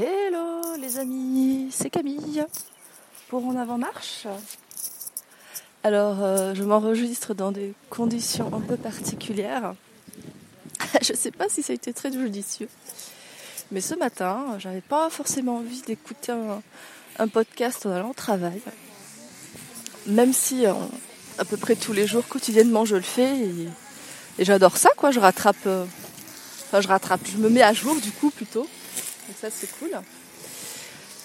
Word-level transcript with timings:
Hello 0.00 0.74
les 0.80 0.98
amis, 0.98 1.68
c'est 1.70 1.90
Camille 1.90 2.46
pour 3.28 3.44
En 3.46 3.56
Avant 3.56 3.76
Marche. 3.76 4.26
Alors 5.82 6.22
euh, 6.22 6.54
je 6.54 6.62
m'enregistre 6.62 7.34
dans 7.34 7.52
des 7.52 7.74
conditions 7.90 8.50
un 8.54 8.60
peu 8.60 8.78
particulières. 8.78 9.74
je 11.02 11.12
sais 11.12 11.30
pas 11.30 11.50
si 11.50 11.62
ça 11.62 11.74
a 11.74 11.76
été 11.76 11.92
très 11.92 12.10
judicieux. 12.10 12.70
Mais 13.70 13.82
ce 13.82 13.94
matin, 13.94 14.56
j'avais 14.58 14.80
pas 14.80 15.10
forcément 15.10 15.58
envie 15.58 15.82
d'écouter 15.82 16.32
un, 17.18 17.28
podcast 17.28 17.84
en 17.84 17.90
allant 17.90 18.10
au 18.10 18.14
travail. 18.14 18.62
Même 20.06 20.32
si 20.32 20.64
euh, 20.64 20.72
à 21.36 21.44
peu 21.44 21.58
près 21.58 21.76
tous 21.76 21.92
les 21.92 22.06
jours, 22.06 22.26
quotidiennement, 22.26 22.86
je 22.86 22.96
le 22.96 23.02
fais. 23.02 23.40
Et, 24.38 24.44
j'adore 24.44 24.78
ça, 24.78 24.88
quoi. 24.96 25.10
Je 25.10 25.20
rattrape. 25.20 25.66
Euh, 25.66 25.84
enfin, 26.68 26.80
je 26.80 26.88
rattrape. 26.88 27.20
Je 27.30 27.36
me 27.36 27.50
mets 27.50 27.62
à 27.62 27.74
jour, 27.74 28.00
du 28.00 28.10
coup, 28.10 28.30
plutôt. 28.30 28.66
Donc 29.28 29.36
ça 29.40 29.48
c'est 29.50 29.70
cool. 29.78 29.90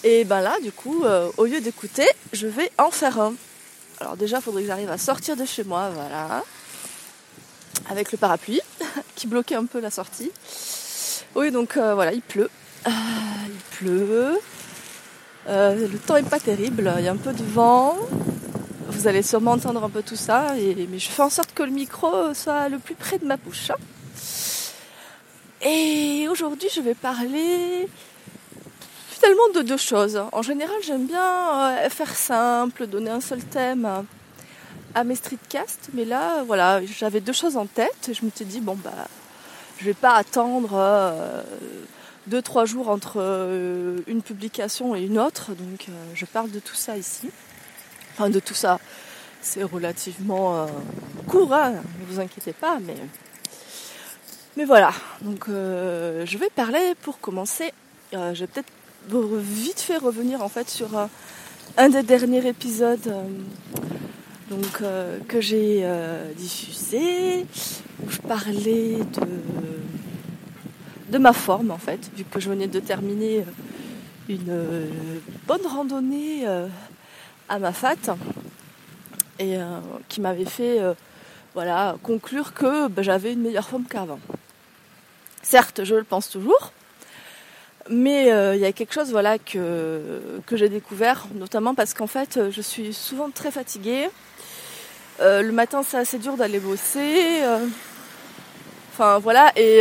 Et 0.04 0.26
ben 0.26 0.42
là, 0.42 0.58
du 0.64 0.72
coup, 0.72 1.04
euh, 1.04 1.30
au 1.38 1.46
lieu 1.46 1.60
d'écouter, 1.60 2.08
je 2.32 2.48
vais 2.48 2.72
en 2.78 2.92
faire 2.92 3.20
un. 3.20 3.34
Alors 4.00 4.16
déjà, 4.16 4.38
il 4.38 4.44
faudrait 4.44 4.62
que 4.62 4.68
j'arrive 4.68 4.92
à 4.92 4.98
sortir 4.98 5.36
de 5.36 5.44
chez 5.44 5.64
moi, 5.64 5.90
voilà. 5.90 6.44
Avec 7.90 8.12
le 8.12 8.18
parapluie, 8.18 8.62
qui 9.16 9.28
bloquait 9.28 9.56
un 9.56 9.66
peu 9.66 9.80
la 9.80 9.90
sortie. 9.90 10.32
Oui, 11.36 11.52
donc 11.52 11.78
euh, 11.78 11.96
voilà, 11.96 12.14
il 12.14 12.22
pleut. 12.22 12.50
Euh, 12.86 12.92
il 13.48 13.78
pleut. 13.78 14.40
le 15.48 15.98
temps 15.98 16.16
est 16.18 16.30
pas 16.30 16.40
terrible, 16.40 16.94
il 17.00 17.06
y 17.06 17.08
a 17.08 17.12
un 17.12 17.18
peu 17.18 17.34
de 17.34 17.44
vent. 17.44 17.98
Vous 18.90 19.08
allez 19.08 19.24
sûrement 19.24 19.52
entendre 19.52 19.84
un 19.84 19.90
peu 19.90 20.04
tout 20.04 20.16
ça, 20.16 20.54
mais 20.56 21.00
je 21.00 21.10
fais 21.10 21.22
en 21.22 21.30
sorte 21.30 21.54
que 21.54 21.64
le 21.64 21.72
micro 21.72 22.34
soit 22.34 22.70
le 22.70 22.78
plus 22.78 22.96
près 22.96 23.18
de 23.18 23.26
ma 23.26 23.38
bouche. 23.38 23.72
Et 25.62 26.28
aujourd'hui, 26.30 26.70
je 26.74 26.82
vais 26.82 26.94
parler 26.94 27.90
finalement 29.10 29.50
de 29.56 29.62
deux 29.62 29.78
choses. 29.78 30.22
En 30.32 30.42
général, 30.44 30.76
j'aime 30.86 31.08
bien 31.08 31.78
euh, 31.80 31.90
faire 31.90 32.16
simple, 32.16 32.86
donner 32.86 33.10
un 33.10 33.22
seul 33.22 33.44
thème 33.44 34.06
à 34.94 35.04
mes 35.04 35.16
streetcasts, 35.16 35.90
mais 35.94 36.06
là, 36.06 36.44
voilà, 36.44 36.86
j'avais 36.86 37.22
deux 37.22 37.34
choses 37.34 37.58
en 37.58 37.66
tête 37.66 38.12
je 38.14 38.24
me 38.24 38.32
suis 38.34 38.46
dit, 38.46 38.62
bon, 38.62 38.76
bah, 38.76 39.08
je 39.80 39.86
vais 39.86 39.96
pas 39.96 40.14
attendre 40.14 40.72
euh, 40.74 41.42
deux, 42.28 42.42
trois 42.44 42.66
jours 42.66 42.90
entre 42.90 43.16
euh, 43.18 44.00
une 44.06 44.22
publication 44.22 44.96
et 44.96 45.02
une 45.02 45.18
autre, 45.18 45.54
donc 45.54 45.88
je 46.14 46.26
parle 46.26 46.52
de 46.52 46.60
tout 46.60 46.76
ça 46.76 46.98
ici. 46.98 47.30
Enfin, 48.14 48.30
de 48.30 48.40
tout 48.40 48.56
ça, 48.56 48.80
c'est 49.42 49.64
relativement 49.64 50.68
court, 51.28 51.54
hein, 51.54 51.72
ne 51.72 52.06
vous 52.08 52.20
inquiétez 52.20 52.54
pas, 52.54 52.80
mais 52.82 52.96
mais 54.58 54.66
voilà, 54.66 54.92
donc 55.22 55.50
euh, 55.50 56.26
je 56.26 56.36
vais 56.40 56.50
parler 56.50 56.96
pour 57.04 57.20
commencer. 57.20 57.72
Euh, 58.16 58.34
je 58.34 58.40
vais 58.40 58.48
peut-être 58.48 58.74
vite 59.08 59.80
fait 59.80 59.98
revenir 59.98 60.42
en 60.42 60.50
fait 60.50 60.68
sur 60.68 60.98
euh, 60.98 61.06
un 61.78 61.90
des 61.90 62.02
derniers 62.02 62.48
épisodes 62.48 63.14
que 65.28 65.42
j'ai 65.42 65.86
diffusé 66.36 67.46
où 68.04 68.10
je 68.10 68.20
parlais 68.20 68.98
de, 71.12 71.18
ma 71.20 71.34
forme 71.34 71.70
en 71.70 71.78
fait, 71.78 72.10
vu 72.18 72.24
que 72.24 72.40
je 72.40 72.50
venais 72.50 72.68
de 72.68 72.80
terminer 72.80 73.46
une 74.28 74.90
bonne 75.46 75.68
randonnée 75.68 76.46
à 77.48 77.60
ma 77.60 77.74
fat 77.74 78.16
et 79.38 79.58
qui 80.08 80.22
m'avait 80.22 80.46
fait 80.46 80.80
voilà, 81.54 81.98
conclure 82.02 82.54
que 82.54 82.88
bah, 82.88 83.04
j'avais 83.04 83.34
une 83.34 83.42
meilleure 83.42 83.68
forme 83.68 83.84
qu'avant. 83.84 84.20
Certes, 85.50 85.86
je 85.86 85.96
le 85.96 86.04
pense 86.04 86.30
toujours, 86.30 86.74
mais 87.90 88.34
euh, 88.34 88.56
il 88.56 88.60
y 88.60 88.66
a 88.66 88.74
quelque 88.74 88.94
chose 88.94 89.12
voilà 89.12 89.40
que, 89.40 90.20
j'ai 90.52 90.68
découvert, 90.68 91.26
notamment 91.36 91.74
parce 91.74 91.94
qu'en 91.94 92.06
fait, 92.06 92.38
je 92.52 92.62
suis 92.62 92.94
souvent 92.94 93.30
très 93.30 93.50
fatiguée. 93.50 94.10
Euh, 95.22 95.42
le 95.42 95.54
matin, 95.54 95.84
c'est 95.88 95.96
assez 95.96 96.18
dur 96.18 96.36
d'aller 96.36 96.60
bosser. 96.60 97.44
Euh, 97.44 97.66
enfin 98.92 99.20
voilà, 99.20 99.54
et, 99.56 99.80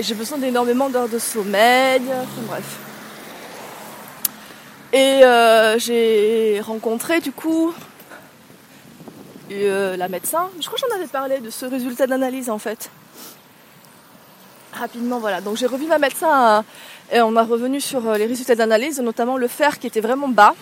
j'ai 0.00 0.14
besoin 0.14 0.38
d'énormément 0.38 0.88
d'heures 0.88 1.10
de 1.10 1.18
sommeil. 1.18 2.00
Enfin 2.08 2.42
bref. 2.46 2.78
Et 4.94 5.20
j'ai 5.80 6.62
rencontré 6.62 7.20
du 7.20 7.32
coup 7.32 7.74
la 9.50 10.08
médecin. 10.08 10.48
Je 10.58 10.66
crois 10.66 10.78
que 10.78 10.86
j'en 10.88 10.96
avais 10.96 11.08
parlé 11.08 11.40
de 11.40 11.50
ce 11.50 11.66
résultat 11.66 12.06
d'analyse 12.06 12.48
en 12.48 12.58
fait 12.58 12.90
rapidement, 14.72 15.18
voilà. 15.18 15.40
Donc 15.40 15.56
j'ai 15.56 15.66
revu 15.66 15.86
ma 15.86 15.98
médecin 15.98 16.58
euh, 16.58 17.16
et 17.16 17.20
on 17.20 17.36
a 17.36 17.42
revenu 17.42 17.80
sur 17.80 18.08
euh, 18.08 18.16
les 18.16 18.26
résultats 18.26 18.54
d'analyse, 18.54 19.00
notamment 19.00 19.36
le 19.36 19.48
fer 19.48 19.78
qui 19.78 19.86
était 19.86 20.00
vraiment 20.00 20.28
bas. 20.28 20.54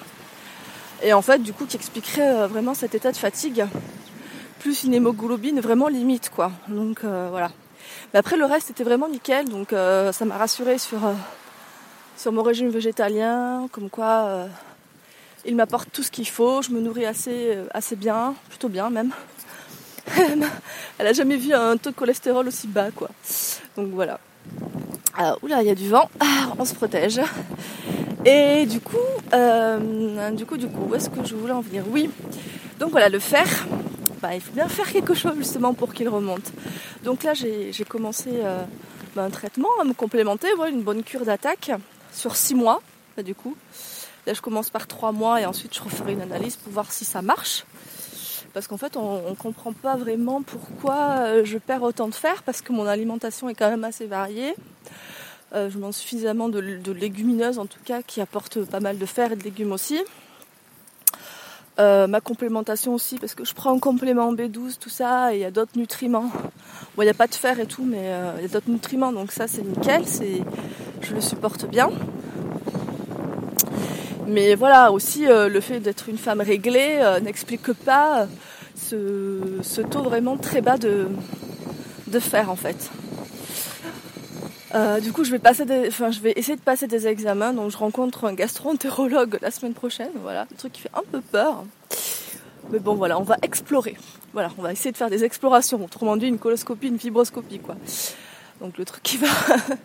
Et 1.03 1.12
en 1.12 1.22
fait, 1.22 1.38
du 1.38 1.53
coup, 1.53 1.66
qui 1.66 1.76
expliquerait 1.76 2.28
euh, 2.28 2.47
vraiment 2.47 2.75
cet 2.75 2.94
état 2.94 3.12
de 3.12 3.16
fatigue, 3.16 3.65
plus 4.59 4.84
une 4.84 4.94
hémoglobine 4.94 5.60
vraiment 5.60 5.88
limite, 5.88 6.31
quoi. 6.31 6.53
Donc 6.69 7.00
voilà. 7.03 7.50
Mais 8.12 8.19
après, 8.19 8.37
le 8.37 8.44
reste 8.44 8.71
était 8.71 8.84
vraiment 8.84 9.09
nickel, 9.09 9.48
donc 9.48 9.71
ça 9.71 10.25
m'a 10.27 10.37
rassuré 10.37 10.77
sur, 10.77 10.98
sur 12.19 12.31
mon 12.31 12.42
régime 12.42 12.69
végétalien, 12.69 13.69
comme 13.72 13.88
quoi 13.88 14.47
il 15.47 15.56
m'apporte 15.56 15.88
tout 15.91 16.03
ce 16.03 16.10
qu'il 16.10 16.28
faut, 16.28 16.60
je 16.60 16.72
me 16.72 16.81
nourris 16.81 17.06
assez, 17.06 17.56
assez 17.72 17.97
bien, 17.97 18.34
plutôt 18.50 18.69
bien 18.69 18.91
même. 18.91 19.12
Elle 20.98 21.06
a 21.06 21.12
jamais 21.12 21.37
vu 21.37 21.54
un 21.54 21.77
taux 21.77 21.91
de 21.91 21.94
cholestérol 21.94 22.48
aussi 22.48 22.66
bas, 22.66 22.91
quoi. 22.91 23.09
Donc 23.77 23.89
voilà. 23.93 24.19
Alors, 25.17 25.39
oula, 25.43 25.63
il 25.63 25.69
y 25.69 25.71
a 25.71 25.75
du 25.75 25.89
vent. 25.89 26.09
Ah, 26.21 26.53
on 26.59 26.65
se 26.65 26.75
protège. 26.75 27.21
Et 28.25 28.67
du 28.67 28.81
coup, 28.81 28.97
euh, 29.33 30.31
du 30.31 30.47
coup, 30.47 30.57
du 30.57 30.69
coup, 30.69 30.89
où 30.91 30.95
est-ce 30.95 31.09
que 31.09 31.25
je 31.25 31.35
voulais 31.35 31.53
en 31.53 31.61
venir? 31.61 31.85
Oui. 31.91 32.11
Donc 32.79 32.91
voilà, 32.91 33.09
le 33.09 33.19
fer. 33.19 33.47
Bah, 34.21 34.35
il 34.35 34.41
faut 34.41 34.53
bien 34.53 34.69
faire 34.69 34.91
quelque 34.93 35.15
chose 35.15 35.35
justement 35.37 35.73
pour 35.73 35.95
qu'il 35.95 36.09
remonte. 36.09 36.53
Donc 37.05 37.23
là, 37.23 37.33
j'ai 37.35 37.73
commencé 37.89 38.29
euh, 38.33 38.63
bah, 39.15 39.25
un 39.25 39.31
traitement 39.31 39.71
à 39.81 39.85
me 39.85 39.95
complémenter, 39.95 40.49
voilà, 40.57 40.71
une 40.71 40.83
bonne 40.83 41.03
cure 41.03 41.25
d'attaque 41.25 41.71
sur 42.13 42.37
six 42.37 42.55
mois. 42.55 42.83
Bah, 43.17 43.23
du 43.23 43.35
coup, 43.35 43.57
là, 44.27 44.35
je 44.35 44.43
commence 44.43 44.69
par 44.69 44.87
trois 44.87 45.13
mois 45.13 45.41
et 45.41 45.47
ensuite 45.47 45.75
je 45.75 45.83
referai 45.83 46.13
une 46.13 46.21
analyse 46.21 46.57
pour 46.57 46.73
voir 46.73 46.93
si 46.93 47.07
ça 47.07 47.23
marche 47.23 47.65
parce 48.53 48.66
qu'en 48.66 48.77
fait 48.77 48.97
on 48.97 49.31
ne 49.31 49.34
comprend 49.34 49.72
pas 49.72 49.97
vraiment 49.97 50.43
pourquoi 50.43 50.97
euh, 51.21 51.44
je 51.44 51.59
perds 51.59 51.83
autant 51.83 52.09
de 52.09 52.15
fer 52.15 52.43
parce 52.43 52.61
que 52.61 52.72
mon 52.72 52.87
alimentation 52.87 53.49
est 53.49 53.55
quand 53.55 53.71
même 53.71 53.84
assez 53.84 54.06
variée. 54.06 54.55
Euh, 55.53 55.69
je 55.69 55.78
mange 55.78 55.94
suffisamment 55.94 56.49
de, 56.49 56.60
légumineuses 56.93 57.59
en 57.59 57.66
tout 57.66 57.81
cas 57.84 58.03
qui 58.03 58.21
apportent 58.21 58.65
pas 58.65 58.81
mal 58.81 58.99
de 58.99 59.06
fer 59.06 59.33
et 59.33 59.37
de 59.37 59.43
légumes 59.43 59.72
aussi. 59.72 60.00
Euh, 61.78 62.06
ma 62.06 62.21
complémentation 62.21 62.94
aussi 62.94 63.19
parce 63.19 63.34
que 63.34 63.44
je 63.44 63.55
prends 63.55 63.75
un 63.75 63.78
complément 63.78 64.33
B12 64.34 64.78
tout 64.78 64.91
ça 64.91 65.33
et 65.33 65.39
il 65.39 65.41
y 65.41 65.44
a 65.44 65.50
d'autres 65.50 65.77
nutriments. 65.77 66.31
Bon 66.97 67.03
il 67.03 67.06
n'y 67.06 67.10
a 67.10 67.15
pas 67.15 67.27
de 67.27 67.34
fer 67.34 67.59
et 67.59 67.66
tout 67.66 67.84
mais 67.84 68.12
il 68.39 68.43
y 68.43 68.44
a 68.44 68.49
d'autres 68.49 68.71
nutriments 68.71 69.12
donc 69.12 69.33
ça 69.33 69.49
c'est 69.49 69.62
nickel, 69.62 70.05
je 71.00 71.15
le 71.15 71.21
supporte 71.21 71.66
bien. 71.66 71.91
Mais 74.31 74.55
voilà, 74.55 74.93
aussi 74.93 75.27
euh, 75.27 75.49
le 75.49 75.61
fait 75.61 75.81
d'être 75.81 76.09
une 76.09 76.17
femme 76.17 76.41
réglée 76.41 76.99
euh, 77.01 77.19
n'explique 77.19 77.73
pas 77.73 78.29
ce, 78.77 79.81
taux 79.83 80.03
vraiment 80.03 80.37
très 80.37 80.61
bas 80.61 80.79
de, 80.79 81.09
fer 82.21 82.49
en 82.49 82.55
fait. 82.55 82.91
Euh, 84.77 85.01
du 85.01 85.13
coup, 85.13 85.25
je 85.25 85.33
vais, 85.33 85.41
passer 85.41 85.65
enfin, 85.89 86.13
je 86.13 86.21
vais 86.21 86.33
essayer 86.37 86.55
de 86.55 86.61
passer 86.61 86.87
des 86.87 87.09
examens. 87.09 87.53
Donc, 87.53 87.73
je 87.73 87.77
rencontre 87.77 88.25
un 88.25 88.35
gastro-entérologue 88.35 89.37
la 89.43 89.51
semaine 89.51 89.75
prochaine. 89.75 90.13
Voilà, 90.23 90.43
un 90.43 90.57
truc 90.57 90.75
qui 90.75 90.83
fait 90.83 90.93
un 90.95 91.03
peu 91.11 91.21
peur. 91.21 91.65
Mais 92.71 92.79
bon, 92.79 92.95
voilà, 92.95 93.19
on 93.19 93.25
va 93.25 93.37
explorer. 93.43 93.97
Voilà, 94.33 94.53
on 94.59 94.63
va 94.63 94.71
essayer 94.71 94.93
de 94.93 94.97
faire 94.97 95.11
des 95.11 95.25
explorations. 95.25 95.85
Autrement 95.85 96.17
dit, 96.17 96.29
une 96.29 96.39
coloscopie, 96.39 96.87
une 96.87 97.01
fibroscopie, 97.01 97.59
quoi. 97.59 97.75
Donc 98.60 98.76
le 98.76 98.84
truc 98.84 99.03
qui 99.03 99.16
va 99.16 99.28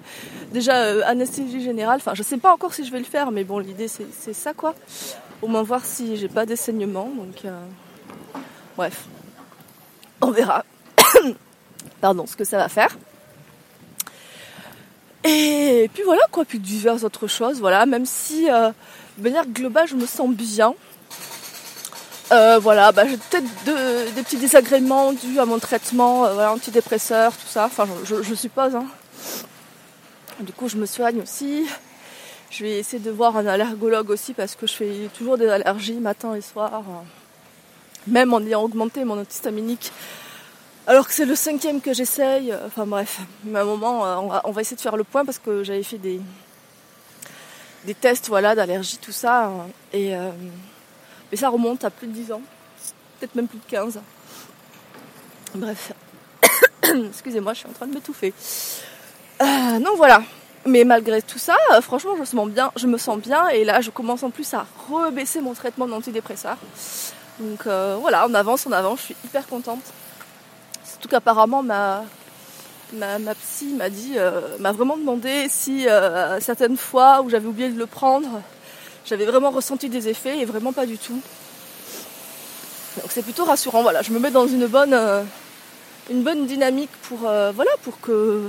déjà 0.52 0.76
euh, 0.84 1.02
anesthésie 1.06 1.64
générale. 1.64 1.98
Enfin, 1.98 2.14
je 2.14 2.24
sais 2.24 2.38
pas 2.38 2.54
encore 2.54 2.74
si 2.74 2.86
je 2.86 2.92
vais 2.92 3.00
le 3.00 3.06
faire, 3.06 3.32
mais 3.32 3.44
bon, 3.44 3.60
l'idée 3.60 3.88
c'est 3.88 4.34
ça 4.34 4.54
quoi. 4.54 4.76
Au 5.42 5.48
moins 5.48 5.64
voir 5.64 5.86
si 5.86 6.18
j'ai 6.18 6.28
pas 6.28 6.46
des 6.46 6.56
saignements. 6.56 7.10
Donc 7.16 7.46
euh, 7.46 7.66
bref, 8.76 9.06
on 10.22 10.32
verra. 10.32 10.66
Pardon, 12.02 12.26
ce 12.28 12.36
que 12.36 12.44
ça 12.44 12.58
va 12.58 12.68
faire. 12.68 12.98
Et 15.24 15.90
puis 15.94 16.04
voilà 16.04 16.22
quoi, 16.32 16.46
puis 16.46 16.60
diverses 16.60 17.04
autres 17.04 17.28
choses. 17.28 17.60
Voilà, 17.60 17.86
même 17.86 18.06
si 18.06 18.50
euh, 18.50 18.72
de 19.18 19.24
manière 19.24 19.48
globale, 19.48 19.88
je 19.88 19.96
me 19.96 20.06
sens 20.06 20.30
bien. 20.30 20.76
Euh, 22.32 22.58
voilà, 22.60 22.92
bah, 22.92 23.04
j'ai 23.08 23.18
peut-être 23.18 24.14
des 24.16 24.24
petits 24.24 24.38
désagréments 24.38 25.14
dus 25.14 25.40
à 25.40 25.46
mon 25.46 25.60
traitement, 25.60 26.26
euh, 26.26 26.34
voilà, 26.34 26.54
antidépresseur, 26.54 27.32
tout 27.34 27.48
ça, 27.48 27.66
enfin 27.66 27.88
je, 28.04 28.34
suppose. 28.34 28.76
Hein. 28.76 28.88
Du 30.40 30.52
coup 30.52 30.68
je 30.68 30.78
me 30.78 30.88
soigne 30.88 31.22
aussi. 31.22 31.68
Je 32.50 32.64
vais 32.64 32.80
essayer 32.80 33.02
de 33.02 33.12
voir 33.12 33.38
un 33.38 33.46
allergologue 33.46 34.10
aussi 34.10 34.34
parce 34.34 34.56
que 34.56 34.66
je 34.66 34.74
fais 34.74 35.10
toujours 35.16 35.38
des 35.38 35.48
allergies 35.50 35.94
matin 35.94 36.34
et 36.36 36.42
soir. 36.42 36.74
Hein. 36.74 37.04
Même 38.08 38.34
en 38.34 38.42
ayant 38.42 38.64
augmenté 38.64 39.04
mon 39.04 39.20
antihistaminique. 39.20 39.92
Alors 40.88 41.08
que 41.08 41.14
c'est 41.14 41.26
le 41.26 41.36
cinquième 41.36 41.80
que 41.80 41.94
j'essaye. 41.94 42.54
Enfin 42.66 42.88
bref, 42.88 43.20
à 43.54 43.60
un 43.60 43.66
moment, 43.66 44.06
euh, 44.06 44.40
on 44.46 44.52
va, 44.52 44.62
essayer 44.62 44.78
de 44.78 44.82
faire 44.82 44.98
le 44.98 45.04
point 45.04 45.26
parce 45.26 45.40
que 45.40 45.64
j'avais 45.64 45.84
fait 45.84 45.98
des, 45.98 46.20
des 47.86 47.94
tests 47.94 48.30
voilà, 48.30 48.56
d'allergie, 48.56 48.98
tout 48.98 49.12
ça. 49.12 49.46
Hein. 49.46 49.68
Et, 49.94 50.16
euh, 50.16 50.30
mais 51.32 51.38
ça 51.38 51.50
remonte 51.50 51.84
à 51.84 51.90
plus 51.90 52.08
de 52.08 52.14
10 52.14 52.32
ans, 52.32 52.42
peut-être 53.20 53.36
même 53.36 53.48
plus 53.48 53.60
de 53.60 53.66
15. 53.68 54.00
Bref, 55.56 55.94
excusez-moi, 57.10 57.54
je 57.54 57.60
suis 57.60 57.68
en 57.70 57.74
train 57.74 57.88
de 57.88 57.94
m'étouffer. 57.94 58.34
Euh, 59.42 59.80
donc 59.80 59.98
voilà. 59.98 60.22
Mais 60.68 60.84
malgré 60.84 61.22
tout 61.22 61.38
ça, 61.38 61.56
euh, 61.74 61.82
franchement, 61.82 62.16
je 62.16 62.22
me 62.22 62.26
sens 62.26 62.50
bien. 62.50 62.72
Je 62.76 62.88
me 62.88 62.98
sens 62.98 63.20
bien 63.20 63.50
et 63.50 63.64
là, 63.64 63.82
je 63.82 63.92
commence 63.92 64.24
en 64.24 64.32
plus 64.32 64.52
à 64.54 64.66
rebaisser 64.90 65.42
mon 65.42 65.54
traitement 65.54 65.88
d'antidépresseur. 65.88 66.58
Donc 67.40 67.66
voilà, 67.66 68.26
on 68.28 68.34
avance, 68.34 68.66
on 68.66 68.72
avance. 68.72 69.00
Je 69.00 69.06
suis 69.06 69.16
hyper 69.26 69.46
contente. 69.46 69.84
Surtout 70.84 71.10
qu'apparemment, 71.10 71.62
ma, 71.62 72.04
ma, 72.94 73.36
psy 73.36 73.74
m'a 73.74 73.90
dit, 73.90 74.14
euh, 74.18 74.42
m'a 74.60 74.72
vraiment 74.72 74.98
demandé 74.98 75.48
si 75.50 75.88
euh, 75.88 76.40
certaines 76.40 76.78
fois 76.78 77.22
où 77.22 77.30
j'avais 77.30 77.48
oublié 77.48 77.70
de 77.70 77.78
le 77.78 77.86
prendre, 77.86 78.42
j'avais 79.06 79.26
vraiment 79.26 79.52
ressenti 79.52 79.90
des 79.90 80.08
effets 80.08 80.40
et 80.40 80.46
vraiment 80.46 80.74
pas 80.74 80.86
du 80.86 80.98
tout. 80.98 81.20
Donc 82.96 83.06
c'est 83.10 83.24
plutôt 83.24 83.46
rassurant. 83.46 83.82
Voilà, 83.82 84.02
je 84.02 84.12
me 84.12 84.20
mets 84.20 84.32
dans 84.32 84.48
une 84.48 84.68
bonne, 84.68 84.94
euh, 84.94 85.24
une 86.10 86.24
bonne 86.24 86.46
dynamique 86.46 86.92
pour, 87.04 87.20
voilà, 87.20 87.72
pour 87.84 88.00
que 88.00 88.42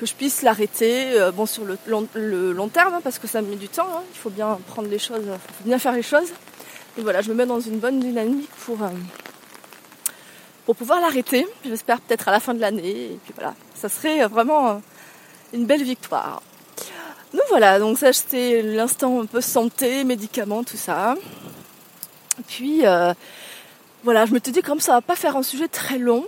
que 0.00 0.06
je 0.06 0.14
puisse 0.14 0.42
l'arrêter. 0.42 1.14
bon, 1.34 1.46
sur 1.46 1.64
le 1.64 2.52
long, 2.52 2.68
terme, 2.68 2.94
hein, 2.94 3.00
parce 3.04 3.18
que 3.18 3.28
ça 3.28 3.40
me 3.40 3.50
met 3.50 3.56
du 3.56 3.68
temps. 3.68 3.88
Hein. 3.94 4.02
il 4.12 4.18
faut 4.18 4.30
bien 4.30 4.58
prendre 4.66 4.88
les 4.88 4.98
choses, 4.98 5.22
il 5.24 5.54
faut 5.54 5.64
bien 5.64 5.78
faire 5.78 5.92
les 5.92 6.02
choses. 6.02 6.30
Et 6.98 7.02
voilà, 7.02 7.20
je 7.20 7.28
me 7.28 7.34
mets 7.34 7.46
dans 7.46 7.60
une 7.60 7.78
bonne 7.78 8.00
dynamique 8.00 8.50
pour 8.64 8.78
pour 10.64 10.76
pouvoir 10.76 11.00
l'arrêter. 11.00 11.46
J'espère 11.64 12.00
peut-être 12.00 12.28
à 12.28 12.32
la 12.32 12.40
fin 12.40 12.54
de 12.54 12.60
l'année. 12.60 13.12
Et 13.12 13.18
puis 13.24 13.32
voilà, 13.34 13.54
ça 13.74 13.88
serait 13.88 14.26
vraiment 14.26 14.68
euh, 14.68 14.74
une 15.52 15.66
belle 15.66 15.82
victoire. 15.82 16.42
Donc 17.32 17.42
voilà, 17.48 17.78
donc 17.78 17.98
ça 17.98 18.12
c'était 18.12 18.62
l'instant 18.62 19.22
un 19.22 19.26
peu 19.26 19.40
santé, 19.40 20.04
médicaments, 20.04 20.64
tout 20.64 20.76
ça. 20.76 21.16
Puis 22.46 22.86
euh, 22.86 23.14
voilà, 24.04 24.26
je 24.26 24.32
me 24.32 24.38
suis 24.42 24.52
dit 24.52 24.62
comme 24.62 24.80
ça 24.80 24.92
va 24.92 25.00
pas 25.00 25.16
faire 25.16 25.36
un 25.36 25.42
sujet 25.42 25.68
très 25.68 25.98
long 25.98 26.24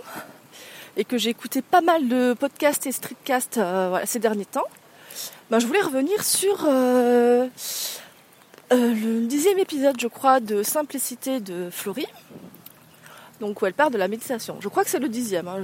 et 0.97 1.05
que 1.05 1.17
j'ai 1.17 1.29
écouté 1.29 1.61
pas 1.61 1.81
mal 1.81 2.07
de 2.07 2.33
podcasts 2.33 2.87
et 2.87 2.91
streetcasts 2.91 3.57
euh, 3.57 3.99
ces 4.05 4.19
derniers 4.19 4.45
temps. 4.45 4.67
Ben, 5.49 5.59
je 5.59 5.67
voulais 5.67 5.81
revenir 5.81 6.23
sur 6.23 6.65
le 8.71 9.25
dixième 9.27 9.59
épisode, 9.59 9.99
je 9.99 10.07
crois, 10.07 10.39
de 10.39 10.63
Simplicité 10.63 11.39
de 11.39 11.69
Florie 11.69 12.07
donc 13.39 13.61
où 13.61 13.65
elle 13.65 13.73
parle 13.73 13.91
de 13.91 13.97
la 13.97 14.07
méditation. 14.07 14.57
Je 14.61 14.67
crois 14.69 14.83
que 14.83 14.89
c'est 14.89 14.99
le 14.99 15.09
dixième. 15.09 15.47
Hein. 15.47 15.61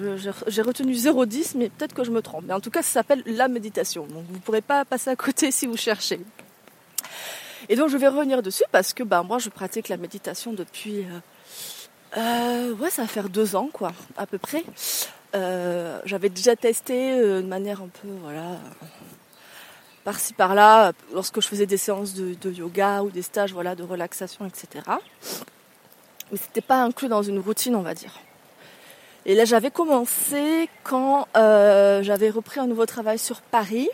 J'ai 0.48 0.62
retenu 0.62 0.94
0,10, 0.94 1.54
mais 1.56 1.70
peut-être 1.70 1.94
que 1.94 2.04
je 2.04 2.12
me 2.12 2.22
trompe. 2.22 2.46
Mais 2.48 2.54
en 2.54 2.60
tout 2.60 2.72
cas, 2.72 2.82
ça 2.82 2.92
s'appelle 2.92 3.24
la 3.26 3.48
méditation. 3.48 4.06
Donc 4.08 4.26
vous 4.28 4.36
ne 4.36 4.40
pourrez 4.40 4.62
pas 4.62 4.86
passer 4.86 5.10
à 5.10 5.16
côté 5.16 5.52
si 5.52 5.68
vous 5.68 5.78
cherchez. 5.78 6.20
Et 7.70 7.76
donc 7.76 7.90
je 7.90 7.98
vais 7.98 8.08
revenir 8.08 8.42
dessus 8.42 8.64
parce 8.72 8.94
que 8.94 9.04
ben, 9.04 9.24
moi 9.24 9.38
je 9.38 9.50
pratique 9.50 9.90
la 9.90 9.98
méditation 9.98 10.54
depuis... 10.54 11.06
Euh, 11.06 11.20
euh, 12.18 12.74
ouais, 12.76 12.90
ça 12.90 13.04
va 13.04 13.08
faire 13.08 13.30
deux 13.30 13.56
ans, 13.56 13.70
quoi, 13.72 13.94
à 14.18 14.26
peu 14.26 14.38
près. 14.38 14.64
Euh, 15.34 16.02
j'avais 16.04 16.28
déjà 16.28 16.58
testé 16.58 17.16
de 17.16 17.42
manière 17.42 17.82
un 17.82 17.88
peu, 17.88 18.10
voilà, 18.22 18.58
par-ci 20.04 20.34
par-là, 20.34 20.92
lorsque 21.14 21.40
je 21.40 21.48
faisais 21.48 21.68
des 21.68 21.78
séances 21.78 22.14
de, 22.14 22.34
de, 22.34 22.52
yoga 22.52 23.04
ou 23.04 23.12
des 23.12 23.22
stages, 23.22 23.54
voilà, 23.54 23.76
de 23.76 23.84
relaxation, 23.84 24.46
etc 24.46 24.82
mais 26.32 26.38
c'était 26.38 26.62
pas 26.62 26.82
inclus 26.82 27.08
dans 27.08 27.22
une 27.22 27.40
routine, 27.40 27.76
on 27.76 27.82
va 27.82 27.94
dire. 27.94 28.14
Et 29.26 29.36
là, 29.36 29.46
j'avais 29.46 29.70
commencé 29.70 30.70
quand 30.84 31.28
euh, 31.38 32.02
j'avais 32.02 32.30
repris 32.30 32.60
un 32.60 32.68
nouveau 32.68 32.86
travail 32.86 33.20
sur 33.20 33.42
Paris. 33.42 33.90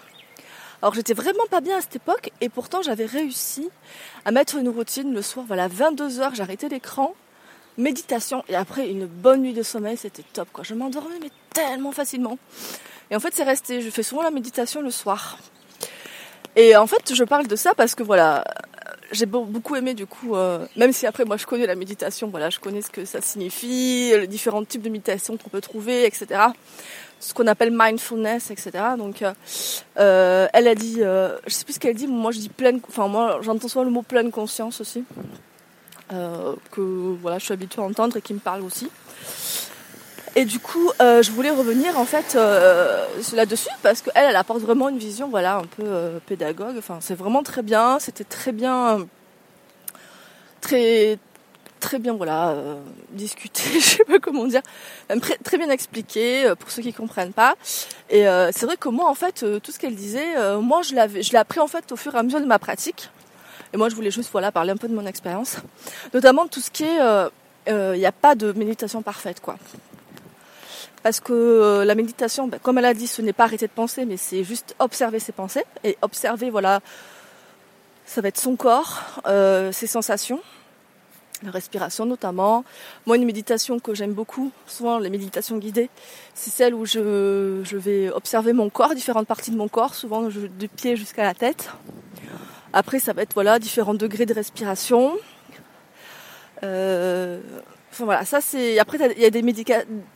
Alors, 0.81 0.93
j'étais 0.93 1.13
vraiment 1.13 1.45
pas 1.49 1.59
bien 1.59 1.77
à 1.77 1.81
cette 1.81 1.97
époque, 1.97 2.31
et 2.39 2.49
pourtant, 2.49 2.81
j'avais 2.81 3.05
réussi 3.05 3.69
à 4.25 4.31
mettre 4.31 4.55
une 4.55 4.69
routine 4.69 5.13
le 5.13 5.21
soir. 5.21 5.45
Voilà, 5.47 5.67
22 5.67 6.19
heures, 6.19 6.35
j'arrêtais 6.35 6.69
l'écran, 6.69 7.13
méditation, 7.77 8.43
et 8.47 8.55
après 8.55 8.87
une 8.87 9.05
bonne 9.05 9.41
nuit 9.41 9.53
de 9.53 9.63
sommeil, 9.63 9.97
c'était 9.97 10.23
top. 10.33 10.47
Quoi. 10.53 10.63
Je 10.63 10.75
m'endormais 10.75 11.19
mais 11.21 11.31
tellement 11.51 11.91
facilement. 11.91 12.37
Et 13.09 13.15
en 13.15 13.19
fait, 13.19 13.33
c'est 13.33 13.43
resté. 13.43 13.81
Je 13.81 13.89
fais 13.89 14.03
souvent 14.03 14.21
la 14.21 14.31
méditation 14.31 14.81
le 14.81 14.91
soir. 14.91 15.39
Et 16.55 16.75
en 16.75 16.87
fait, 16.87 17.13
je 17.13 17.23
parle 17.23 17.47
de 17.47 17.55
ça 17.55 17.73
parce 17.75 17.95
que 17.95 18.03
voilà, 18.03 18.43
j'ai 19.11 19.25
beaucoup 19.25 19.75
aimé 19.75 19.93
du 19.93 20.05
coup, 20.05 20.35
euh, 20.35 20.65
même 20.75 20.91
si 20.91 21.05
après 21.05 21.25
moi 21.25 21.37
je 21.37 21.45
connais 21.45 21.65
la 21.65 21.75
méditation, 21.75 22.27
voilà, 22.27 22.49
je 22.49 22.59
connais 22.59 22.81
ce 22.81 22.89
que 22.89 23.05
ça 23.05 23.21
signifie, 23.21 24.11
les 24.11 24.27
différents 24.27 24.63
types 24.63 24.81
de 24.81 24.89
méditation 24.89 25.37
qu'on 25.37 25.49
peut 25.49 25.61
trouver, 25.61 26.05
etc. 26.05 26.41
Ce 27.19 27.33
qu'on 27.33 27.47
appelle 27.47 27.71
mindfulness, 27.73 28.51
etc. 28.51 28.71
Donc, 28.97 29.21
euh, 29.21 29.33
euh, 29.97 30.47
elle 30.53 30.67
a 30.67 30.75
dit, 30.75 30.97
euh, 30.99 31.35
je 31.47 31.53
sais 31.53 31.63
plus 31.65 31.73
ce 31.73 31.79
qu'elle 31.79 31.95
dit, 31.95 32.07
moi 32.07 32.31
je 32.31 32.39
dis 32.39 32.49
pleine, 32.49 32.79
enfin 32.87 33.07
moi 33.07 33.39
j'entends 33.41 33.67
souvent 33.67 33.85
le 33.85 33.91
mot 33.91 34.03
pleine 34.03 34.31
conscience 34.31 34.81
aussi, 34.81 35.03
que 36.09 36.81
voilà, 37.21 37.39
je 37.39 37.45
suis 37.45 37.53
habituée 37.53 37.81
à 37.81 37.85
entendre 37.85 38.17
et 38.17 38.21
qui 38.21 38.33
me 38.33 38.39
parle 38.39 38.63
aussi. 38.63 38.89
Et 40.37 40.45
du 40.45 40.59
coup, 40.59 40.91
euh, 41.01 41.23
je 41.23 41.31
voulais 41.31 41.49
revenir 41.49 41.97
en 41.97 42.05
fait 42.05 42.35
euh, 42.35 43.07
là-dessus 43.33 43.71
parce 43.81 44.03
qu'elle, 44.03 44.13
elle 44.23 44.35
apporte 44.35 44.59
vraiment 44.59 44.87
une 44.87 44.99
vision, 44.99 45.29
voilà, 45.29 45.55
un 45.55 45.63
peu 45.63 45.81
euh, 45.83 46.19
pédagogue. 46.27 46.75
Enfin, 46.77 46.99
c'est 47.01 47.15
vraiment 47.15 47.41
très 47.41 47.63
bien. 47.63 47.97
C'était 47.97 48.23
très 48.23 48.51
bien, 48.51 49.07
très 50.61 51.17
très 51.79 51.97
bien, 51.97 52.13
voilà, 52.13 52.55
discuté. 53.09 53.63
je 53.73 53.79
sais 53.79 54.03
pas 54.03 54.19
comment 54.19 54.45
dire, 54.45 54.61
très, 55.43 55.57
bien 55.57 55.71
expliqué 55.71 56.53
pour 56.59 56.69
ceux 56.69 56.83
qui 56.83 56.93
comprennent 56.93 57.33
pas. 57.33 57.55
Et 58.11 58.25
c'est 58.51 58.67
vrai 58.67 58.77
que 58.77 58.89
moi, 58.89 59.09
en 59.09 59.15
fait, 59.15 59.43
tout 59.63 59.71
ce 59.71 59.79
qu'elle 59.79 59.95
disait, 59.95 60.35
moi, 60.61 60.83
je 60.83 60.93
l'ai 60.93 61.37
appris 61.37 61.59
en 61.59 61.67
fait 61.67 61.91
au 61.91 61.95
fur 61.95 62.13
et 62.13 62.17
à 62.19 62.21
mesure 62.21 62.41
de 62.41 62.45
ma 62.45 62.59
pratique. 62.59 63.09
Et 63.73 63.77
moi, 63.77 63.89
je 63.89 63.95
voulais 63.95 64.11
juste, 64.11 64.29
voilà, 64.31 64.51
parler 64.51 64.69
un 64.71 64.77
peu 64.77 64.87
de 64.87 64.93
mon 64.93 65.05
expérience, 65.07 65.57
notamment 66.13 66.47
tout 66.47 66.61
ce 66.61 66.69
qui 66.69 66.83
est, 66.83 66.99
il 67.67 67.99
n'y 67.99 68.05
a 68.05 68.11
pas 68.11 68.35
de 68.35 68.51
méditation 68.51 69.01
parfaite, 69.01 69.39
quoi 69.39 69.57
parce 71.03 71.19
que 71.19 71.33
euh, 71.33 71.85
la 71.85 71.95
méditation, 71.95 72.47
ben, 72.47 72.59
comme 72.61 72.77
elle 72.77 72.85
a 72.85 72.93
dit, 72.93 73.07
ce 73.07 73.21
n'est 73.21 73.33
pas 73.33 73.45
arrêter 73.45 73.67
de 73.67 73.71
penser, 73.71 74.05
mais 74.05 74.17
c'est 74.17 74.43
juste 74.43 74.75
observer 74.79 75.19
ses 75.19 75.31
pensées 75.31 75.63
et 75.83 75.97
observer, 76.01 76.49
voilà, 76.49 76.81
ça 78.05 78.21
va 78.21 78.29
être 78.29 78.39
son 78.39 78.55
corps, 78.55 79.01
euh, 79.27 79.71
ses 79.71 79.87
sensations, 79.87 80.39
la 81.43 81.51
respiration 81.51 82.05
notamment. 82.05 82.63
Moi, 83.05 83.17
une 83.17 83.25
méditation 83.25 83.79
que 83.79 83.93
j'aime 83.93 84.13
beaucoup, 84.13 84.51
souvent 84.65 84.97
les 84.97 85.09
méditations 85.09 85.57
guidées, 85.57 85.89
c'est 86.33 86.49
celle 86.49 86.73
où 86.73 86.85
je, 86.85 87.63
vais 87.77 88.09
observer 88.09 88.53
mon 88.53 88.69
corps, 88.69 88.95
différentes 88.95 89.27
parties 89.27 89.51
de 89.51 89.57
mon 89.57 89.67
corps, 89.67 89.93
souvent 89.93 90.23
du 90.23 90.67
pied 90.67 90.95
jusqu'à 90.95 91.23
la 91.23 91.33
tête. 91.33 91.69
Après, 92.73 92.99
ça 92.99 93.13
va 93.13 93.21
être 93.21 93.33
voilà 93.33 93.59
différents 93.59 93.93
degrés 93.93 94.25
de 94.25 94.33
respiration. 94.33 95.13
Euh, 96.63 97.39
voilà, 98.05 98.25
ça 98.25 98.41
c'est. 98.41 98.79
Après, 98.79 98.97
il 99.15 99.21
y 99.21 99.25
a 99.25 99.29
des, 99.29 99.43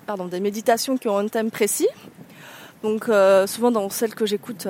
Pardon, 0.05 0.25
des 0.25 0.39
méditations 0.39 0.97
qui 0.97 1.07
ont 1.07 1.17
un 1.17 1.27
thème 1.27 1.51
précis. 1.51 1.87
Donc, 2.83 3.09
euh, 3.09 3.45
souvent 3.47 3.71
dans 3.71 3.89
celles 3.89 4.15
que 4.15 4.25
j'écoute, 4.25 4.67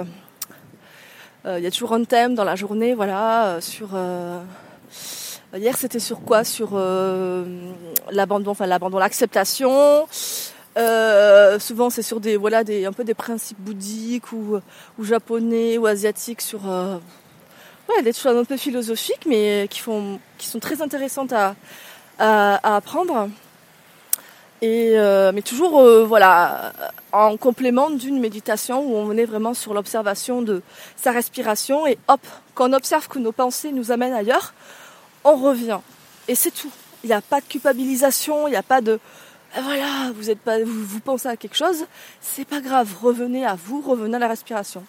euh, 1.45 1.57
il 1.57 1.63
y 1.63 1.67
a 1.67 1.71
toujours 1.71 1.93
un 1.93 2.03
thème 2.03 2.35
dans 2.35 2.43
la 2.43 2.55
journée. 2.55 2.93
Voilà, 2.93 3.59
euh, 3.93 4.39
hier, 5.55 5.77
c'était 5.77 5.99
sur 5.99 6.21
quoi? 6.21 6.43
Sur 6.43 6.75
l'abandon, 8.11 8.51
enfin 8.51 8.65
l'abandon, 8.65 8.97
l'acceptation. 8.97 10.05
souvent, 11.59 11.89
c'est 11.89 12.01
sur 12.01 12.19
des 12.19 12.37
voilà 12.37 12.63
des 12.63 12.85
un 12.85 12.93
peu 12.93 13.03
des 13.03 13.13
principes 13.13 13.59
bouddhiques 13.59 14.31
ou, 14.33 14.59
ou 14.99 15.03
japonais 15.03 15.77
ou 15.77 15.85
asiatiques 15.85 16.41
sur 16.41 16.65
ouais, 16.65 18.03
des 18.03 18.13
choses 18.13 18.37
un 18.37 18.43
peu 18.43 18.57
philosophiques, 18.57 19.25
mais 19.25 19.67
qui 19.69 19.79
font 19.79 20.19
qui 20.37 20.47
sont 20.47 20.59
très 20.59 20.81
intéressantes 20.81 21.33
à 21.33 21.55
à, 22.19 22.75
apprendre. 22.75 23.29
Et 24.61 24.91
euh, 24.95 25.31
mais 25.33 25.41
toujours 25.41 25.79
euh, 25.79 26.05
voilà 26.05 26.71
en 27.11 27.35
complément 27.35 27.89
d'une 27.89 28.19
méditation 28.19 28.81
où 28.81 28.95
on 28.95 29.17
est 29.17 29.25
vraiment 29.25 29.55
sur 29.55 29.73
l'observation 29.73 30.43
de 30.43 30.61
sa 30.95 31.11
respiration 31.11 31.87
et 31.87 31.97
hop 32.07 32.21
quand 32.53 32.69
on 32.69 32.73
observe 32.73 33.07
que 33.07 33.17
nos 33.17 33.31
pensées 33.31 33.71
nous 33.71 33.91
amènent 33.91 34.13
ailleurs 34.13 34.53
on 35.23 35.35
revient. 35.35 35.79
Et 36.27 36.35
c'est 36.35 36.51
tout. 36.51 36.71
Il 37.03 37.07
n'y 37.07 37.13
a 37.13 37.21
pas 37.21 37.41
de 37.41 37.45
culpabilisation 37.47 38.47
il 38.47 38.51
n'y 38.51 38.55
a 38.55 38.61
pas 38.61 38.81
de 38.81 38.99
ah, 39.55 39.61
voilà 39.63 40.11
vous 40.15 40.29
êtes 40.29 40.39
pas 40.39 40.63
vous, 40.63 40.99
pensez 40.99 41.27
à 41.27 41.37
quelque 41.37 41.57
chose. 41.57 41.85
C'est 42.21 42.45
pas 42.45 42.61
grave 42.61 42.95
revenez 43.01 43.43
à 43.43 43.55
vous 43.55 43.81
revenez 43.81 44.17
à 44.17 44.19
la 44.19 44.27
respiration 44.27 44.83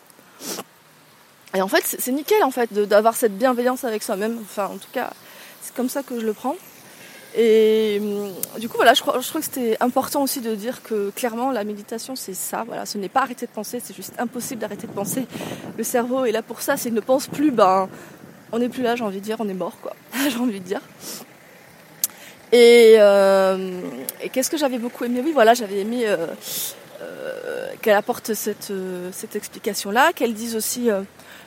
et 1.55 1.63
en 1.63 1.69
fait 1.69 1.97
c'est 1.99 2.13
nickel 2.13 2.45
en 2.45 2.51
fait 2.51 2.73
d'avoir 2.75 3.15
cette 3.15 3.39
bienveillance 3.39 3.85
avec 3.85 4.03
soi-même. 4.03 4.39
Enfin 4.43 4.67
en 4.67 4.77
tout 4.77 4.91
cas 4.93 5.15
c'est 5.63 5.75
comme 5.75 5.89
ça 5.89 6.03
que 6.03 6.21
je 6.21 6.27
le 6.27 6.35
prends 6.35 6.57
et 7.35 7.99
hum, 8.01 8.31
du 8.61 8.69
coup, 8.69 8.77
voilà, 8.77 8.95
je 8.95 9.01
crois, 9.01 9.21
je 9.21 9.29
crois 9.29 9.41
que 9.41 9.47
c'était 9.47 9.77
important 9.81 10.23
aussi 10.23 10.41
de 10.41 10.55
dire 10.55 10.83
que 10.83 11.11
clairement, 11.11 11.51
la 11.51 11.65
méditation, 11.65 12.15
c'est 12.15 12.35
ça. 12.35 12.65
Voilà, 12.67 12.85
ce 12.85 12.99
n'est 12.99 13.09
pas 13.09 13.23
arrêter 13.23 13.47
de 13.47 13.51
penser, 13.51 13.81
c'est 13.83 13.97
juste 13.97 14.15
impossible 14.19 14.61
d'arrêter 14.61 14.87
de 14.87 14.93
penser. 14.93 15.27
Le 15.77 15.85
cerveau 15.85 16.25
est 16.27 16.33
là 16.33 16.43
pour 16.43 16.61
ça. 16.61 16.77
S'il 16.77 16.93
ne 16.95 17.01
pense 17.01 17.27
plus, 17.29 17.51
ben, 17.51 17.89
on 18.53 18.59
n'est 18.59 18.69
plus 18.69 18.83
là, 18.83 18.97
j'ai 18.97 19.05
envie 19.05 19.21
de 19.21 19.25
dire, 19.25 19.37
on 19.41 19.49
est 19.49 19.55
mort, 19.55 19.79
quoi. 19.81 19.95
j'ai 20.29 20.39
envie 20.39 20.61
de 20.61 20.65
dire. 20.65 20.81
Et, 22.53 22.97
euh, 22.99 23.81
et 24.21 24.29
qu'est-ce 24.29 24.51
que 24.51 24.59
j'avais 24.59 24.79
beaucoup 24.79 25.05
aimé? 25.05 25.23
Oui, 25.25 25.33
voilà, 25.33 25.55
j'avais 25.55 25.81
aimé 25.81 26.03
euh, 26.05 26.27
euh, 27.01 27.69
qu'elle 27.81 27.97
apporte 27.97 28.35
cette, 28.35 28.73
cette 29.11 29.37
explication-là, 29.37 30.13
qu'elle 30.13 30.35
dise 30.35 30.55
aussi 30.55 30.91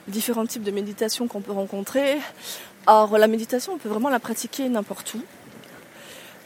différents 0.07 0.47
types 0.47 0.63
de 0.63 0.71
méditation 0.71 1.27
qu'on 1.27 1.41
peut 1.41 1.51
rencontrer. 1.51 2.17
Alors 2.87 3.19
la 3.19 3.27
méditation, 3.27 3.73
on 3.73 3.77
peut 3.77 3.89
vraiment 3.89 4.09
la 4.09 4.19
pratiquer 4.19 4.67
n'importe 4.67 5.13
où. 5.13 5.21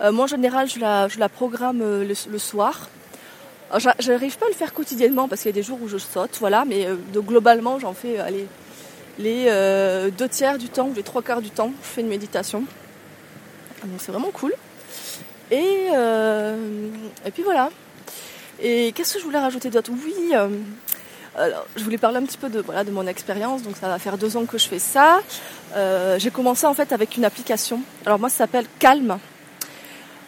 Moi 0.02 0.24
en 0.24 0.28
général, 0.28 0.70
je 0.70 0.80
la, 0.80 1.08
je 1.08 1.20
la 1.20 1.30
programme 1.30 1.80
le, 1.80 2.38
soir. 2.38 2.90
J'arrive 4.00 4.38
pas 4.38 4.46
à 4.46 4.50
le 4.50 4.56
faire 4.56 4.74
quotidiennement 4.74 5.28
parce 5.28 5.42
qu'il 5.42 5.50
y 5.50 5.54
a 5.54 5.60
des 5.60 5.64
jours 5.64 5.80
où 5.82 5.88
je 5.88 5.98
saute, 5.98 6.38
voilà, 6.40 6.66
mais 6.66 6.88
globalement 7.14 7.80
j'en 7.80 7.94
fais 7.94 8.18
les 9.18 9.46
deux 10.18 10.30
tiers 10.30 10.58
du 10.58 10.70
temps 10.70 10.90
les 10.96 11.04
trois 11.04 11.22
quarts 11.22 11.42
du 11.42 11.50
temps, 11.50 11.72
je 11.84 11.88
fais 11.88 12.02
une 12.02 12.08
méditation. 12.08 12.64
Donc 13.84 14.00
c'est 14.00 14.12
vraiment 14.12 14.32
cool. 14.32 14.54
Et, 15.52 15.88
euh, 15.96 16.56
puis 17.34 17.44
voilà. 17.44 17.70
Et 18.62 18.92
qu'est-ce 18.94 19.16
que 19.16 19.20
je 19.20 19.26
voulais 19.26 19.40
rajouter 19.40 19.70
d'autre? 19.70 19.92
Oui, 19.92 20.34
euh, 20.34 20.50
je 21.76 21.84
voulais 21.84 21.98
parler 21.98 22.18
un 22.18 22.24
petit 22.24 22.38
peu 22.38 22.50
de, 22.50 22.62
de 22.62 22.92
mon 22.92 23.08
expérience. 23.08 23.64
Donc 23.64 23.76
ça 23.78 23.88
va 23.88 24.00
faire 24.00 24.18
deux 24.18 24.38
ans 24.38 24.46
que 24.46 24.58
je 24.58 24.68
fais 24.68 24.80
ça. 24.80 25.22
Euh, 25.76 26.20
j'ai 26.20 26.32
commencé 26.32 26.66
en 26.66 26.74
fait 26.74 26.92
avec 26.92 27.18
une 27.18 27.26
application. 27.26 27.82
Alors 28.06 28.20
moi 28.20 28.30
ça 28.30 28.40
s'appelle 28.40 28.66
Calm. 28.80 29.18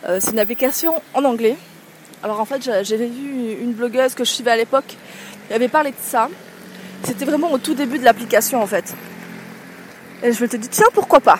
C'est 0.05 0.31
une 0.31 0.39
application 0.39 1.01
en 1.13 1.23
anglais. 1.23 1.57
Alors 2.23 2.39
en 2.39 2.45
fait 2.45 2.61
j'avais 2.63 3.07
vu 3.07 3.57
une 3.61 3.73
blogueuse 3.73 4.13
que 4.13 4.23
je 4.23 4.29
suivais 4.29 4.51
à 4.51 4.57
l'époque 4.57 4.95
qui 5.47 5.53
avait 5.53 5.67
parlé 5.67 5.91
de 5.91 5.95
ça. 6.01 6.29
C'était 7.03 7.25
vraiment 7.25 7.51
au 7.51 7.57
tout 7.57 7.73
début 7.73 7.97
de 7.97 8.05
l'application 8.05 8.61
en 8.61 8.67
fait. 8.67 8.93
Et 10.23 10.31
je 10.31 10.43
me 10.43 10.47
suis 10.47 10.59
dit 10.59 10.69
tiens 10.69 10.87
pourquoi 10.93 11.19
pas? 11.19 11.39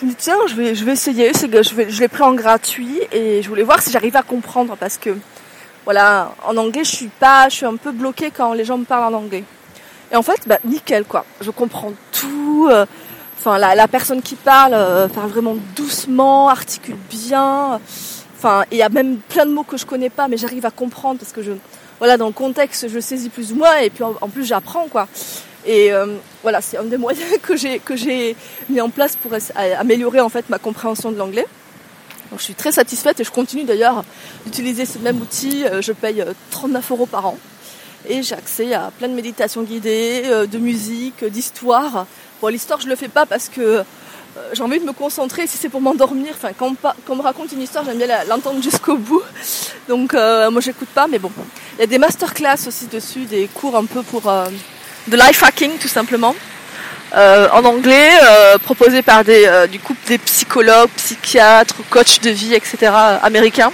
Je 0.00 0.06
me 0.06 0.10
dis 0.10 0.16
tiens, 0.16 0.36
je 0.46 0.54
vais, 0.54 0.74
je 0.74 0.84
vais 0.84 0.92
essayer. 0.92 1.32
Je, 1.34 2.00
l'ai 2.00 2.08
pris 2.08 2.22
en 2.22 2.32
gratuit 2.32 3.00
et 3.12 3.42
je 3.42 3.48
voulais 3.48 3.62
voir 3.62 3.82
si 3.82 3.90
j'arrive 3.90 4.16
à 4.16 4.22
comprendre 4.22 4.76
parce 4.78 4.96
que 4.96 5.14
voilà, 5.84 6.34
en 6.46 6.56
anglais, 6.56 6.84
je 6.84 6.90
suis 6.90 7.08
pas, 7.08 7.48
je 7.48 7.56
suis 7.56 7.66
un 7.66 7.76
peu 7.76 7.92
bloquée 7.92 8.30
quand 8.30 8.54
les 8.54 8.64
gens 8.64 8.78
me 8.78 8.84
parlent 8.84 9.14
en 9.14 9.18
anglais. 9.18 9.44
Et 10.10 10.16
en 10.16 10.22
fait, 10.22 10.40
bah 10.46 10.58
nickel 10.64 11.04
quoi. 11.04 11.24
Je 11.40 11.50
comprends 11.50 11.92
tout. 12.12 12.68
Euh, 12.70 12.86
enfin, 13.40 13.58
la, 13.58 13.74
la, 13.74 13.88
personne 13.88 14.22
qui 14.22 14.36
parle 14.36 14.74
euh, 14.74 15.08
parle 15.08 15.30
vraiment 15.30 15.56
doucement, 15.74 16.48
articule 16.48 16.96
bien. 17.10 17.80
Enfin, 18.36 18.64
il 18.70 18.78
y 18.78 18.82
a 18.82 18.88
même 18.88 19.16
plein 19.16 19.46
de 19.46 19.50
mots 19.50 19.64
que 19.64 19.76
je 19.76 19.84
connais 19.84 20.10
pas, 20.10 20.28
mais 20.28 20.36
j'arrive 20.36 20.64
à 20.64 20.70
comprendre 20.70 21.18
parce 21.18 21.32
que 21.32 21.42
je, 21.42 21.52
voilà, 21.98 22.16
dans 22.16 22.26
le 22.26 22.32
contexte, 22.32 22.88
je 22.88 23.00
saisis 23.00 23.28
plus 23.28 23.52
ou 23.52 23.56
moins 23.56 23.76
et 23.78 23.90
puis 23.90 24.04
en 24.04 24.28
plus 24.28 24.44
j'apprends 24.44 24.86
quoi. 24.88 25.08
Et 25.66 25.92
euh, 25.92 26.16
voilà, 26.42 26.60
c'est 26.60 26.78
un 26.78 26.84
des 26.84 26.96
moyens 26.96 27.38
que 27.42 27.56
j'ai 27.56 27.78
que 27.78 27.96
j'ai 27.96 28.36
mis 28.68 28.80
en 28.80 28.88
place 28.88 29.16
pour 29.16 29.32
améliorer 29.78 30.20
en 30.20 30.28
fait 30.28 30.48
ma 30.48 30.58
compréhension 30.58 31.12
de 31.12 31.18
l'anglais. 31.18 31.46
Donc 32.30 32.38
je 32.38 32.44
suis 32.44 32.54
très 32.54 32.72
satisfaite 32.72 33.20
et 33.20 33.24
je 33.24 33.30
continue 33.30 33.64
d'ailleurs 33.64 34.04
d'utiliser 34.44 34.86
ce 34.86 34.98
même 34.98 35.20
outil. 35.20 35.64
Euh, 35.64 35.82
je 35.82 35.92
paye 35.92 36.24
39 36.50 36.84
euh, 36.90 36.94
euros 36.94 37.06
par 37.06 37.26
an 37.26 37.38
et 38.08 38.22
j'ai 38.22 38.34
accès 38.34 38.72
à 38.72 38.90
plein 38.98 39.08
de 39.08 39.14
méditations 39.14 39.62
guidées, 39.62 40.22
de 40.50 40.58
musique, 40.58 41.22
d'histoire. 41.22 42.06
Bon, 42.40 42.48
l'histoire 42.48 42.80
je 42.80 42.88
le 42.88 42.96
fais 42.96 43.08
pas 43.08 43.26
parce 43.26 43.48
que 43.48 43.82
j'ai 44.52 44.62
envie 44.62 44.80
de 44.80 44.84
me 44.84 44.92
concentrer. 44.92 45.46
Si 45.46 45.56
c'est 45.56 45.68
pour 45.68 45.80
m'endormir, 45.80 46.32
enfin 46.34 46.50
quand, 46.56 46.74
on 47.08 47.16
me 47.16 47.22
raconte 47.22 47.52
une 47.52 47.62
histoire, 47.62 47.84
j'aime 47.84 47.98
bien 47.98 48.08
l'entendre 48.28 48.62
jusqu'au 48.62 48.96
bout. 49.08 49.22
Donc 49.88 50.14
moi 50.14 50.60
j'écoute 50.60 50.88
pas, 50.94 51.06
mais 51.06 51.18
bon, 51.18 51.30
il 51.76 51.80
y 51.80 51.84
a 51.84 51.86
des 51.86 51.98
masterclass 51.98 52.66
aussi 52.66 52.86
dessus, 52.86 53.24
des 53.24 53.48
cours 53.52 53.76
un 53.76 53.84
peu 53.84 54.02
pour 54.02 54.22
de 54.22 55.16
life 55.16 55.42
hacking 55.42 55.78
tout 55.78 55.88
simplement. 55.88 56.34
Euh, 57.16 57.48
en 57.52 57.64
anglais, 57.64 58.10
euh, 58.22 58.58
proposé 58.58 59.02
par 59.02 59.24
des, 59.24 59.44
euh, 59.44 59.66
du 59.66 59.80
couple 59.80 60.00
des 60.06 60.18
psychologues, 60.18 60.90
psychiatres, 60.96 61.74
coachs 61.90 62.20
de 62.22 62.30
vie, 62.30 62.54
etc. 62.54 62.92
américains. 63.22 63.72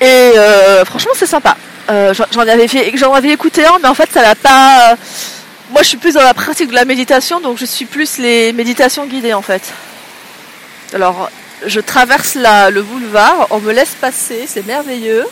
Et 0.00 0.32
franchement, 0.84 1.12
c'est 1.14 1.26
sympa. 1.26 1.56
j'en 1.88 2.40
avais 2.40 2.66
j'en 2.94 3.14
avais 3.14 3.30
écouté 3.30 3.64
un, 3.64 3.78
mais 3.82 3.88
en 3.88 3.94
fait, 3.94 4.10
ça 4.12 4.20
n'a 4.20 4.34
pas. 4.34 4.96
Moi, 5.74 5.82
je 5.82 5.88
suis 5.88 5.96
plus 5.96 6.14
dans 6.14 6.22
la 6.22 6.34
pratique 6.34 6.70
de 6.70 6.74
la 6.74 6.84
méditation, 6.84 7.40
donc 7.40 7.58
je 7.58 7.64
suis 7.64 7.84
plus 7.84 8.18
les 8.18 8.52
méditations 8.52 9.06
guidées 9.06 9.34
en 9.34 9.42
fait. 9.42 9.72
Alors, 10.94 11.28
je 11.66 11.80
traverse 11.80 12.36
la, 12.36 12.70
le 12.70 12.80
boulevard, 12.84 13.48
on 13.50 13.58
me 13.58 13.72
laisse 13.72 13.96
passer, 14.00 14.44
c'est 14.46 14.64
merveilleux. 14.64 15.26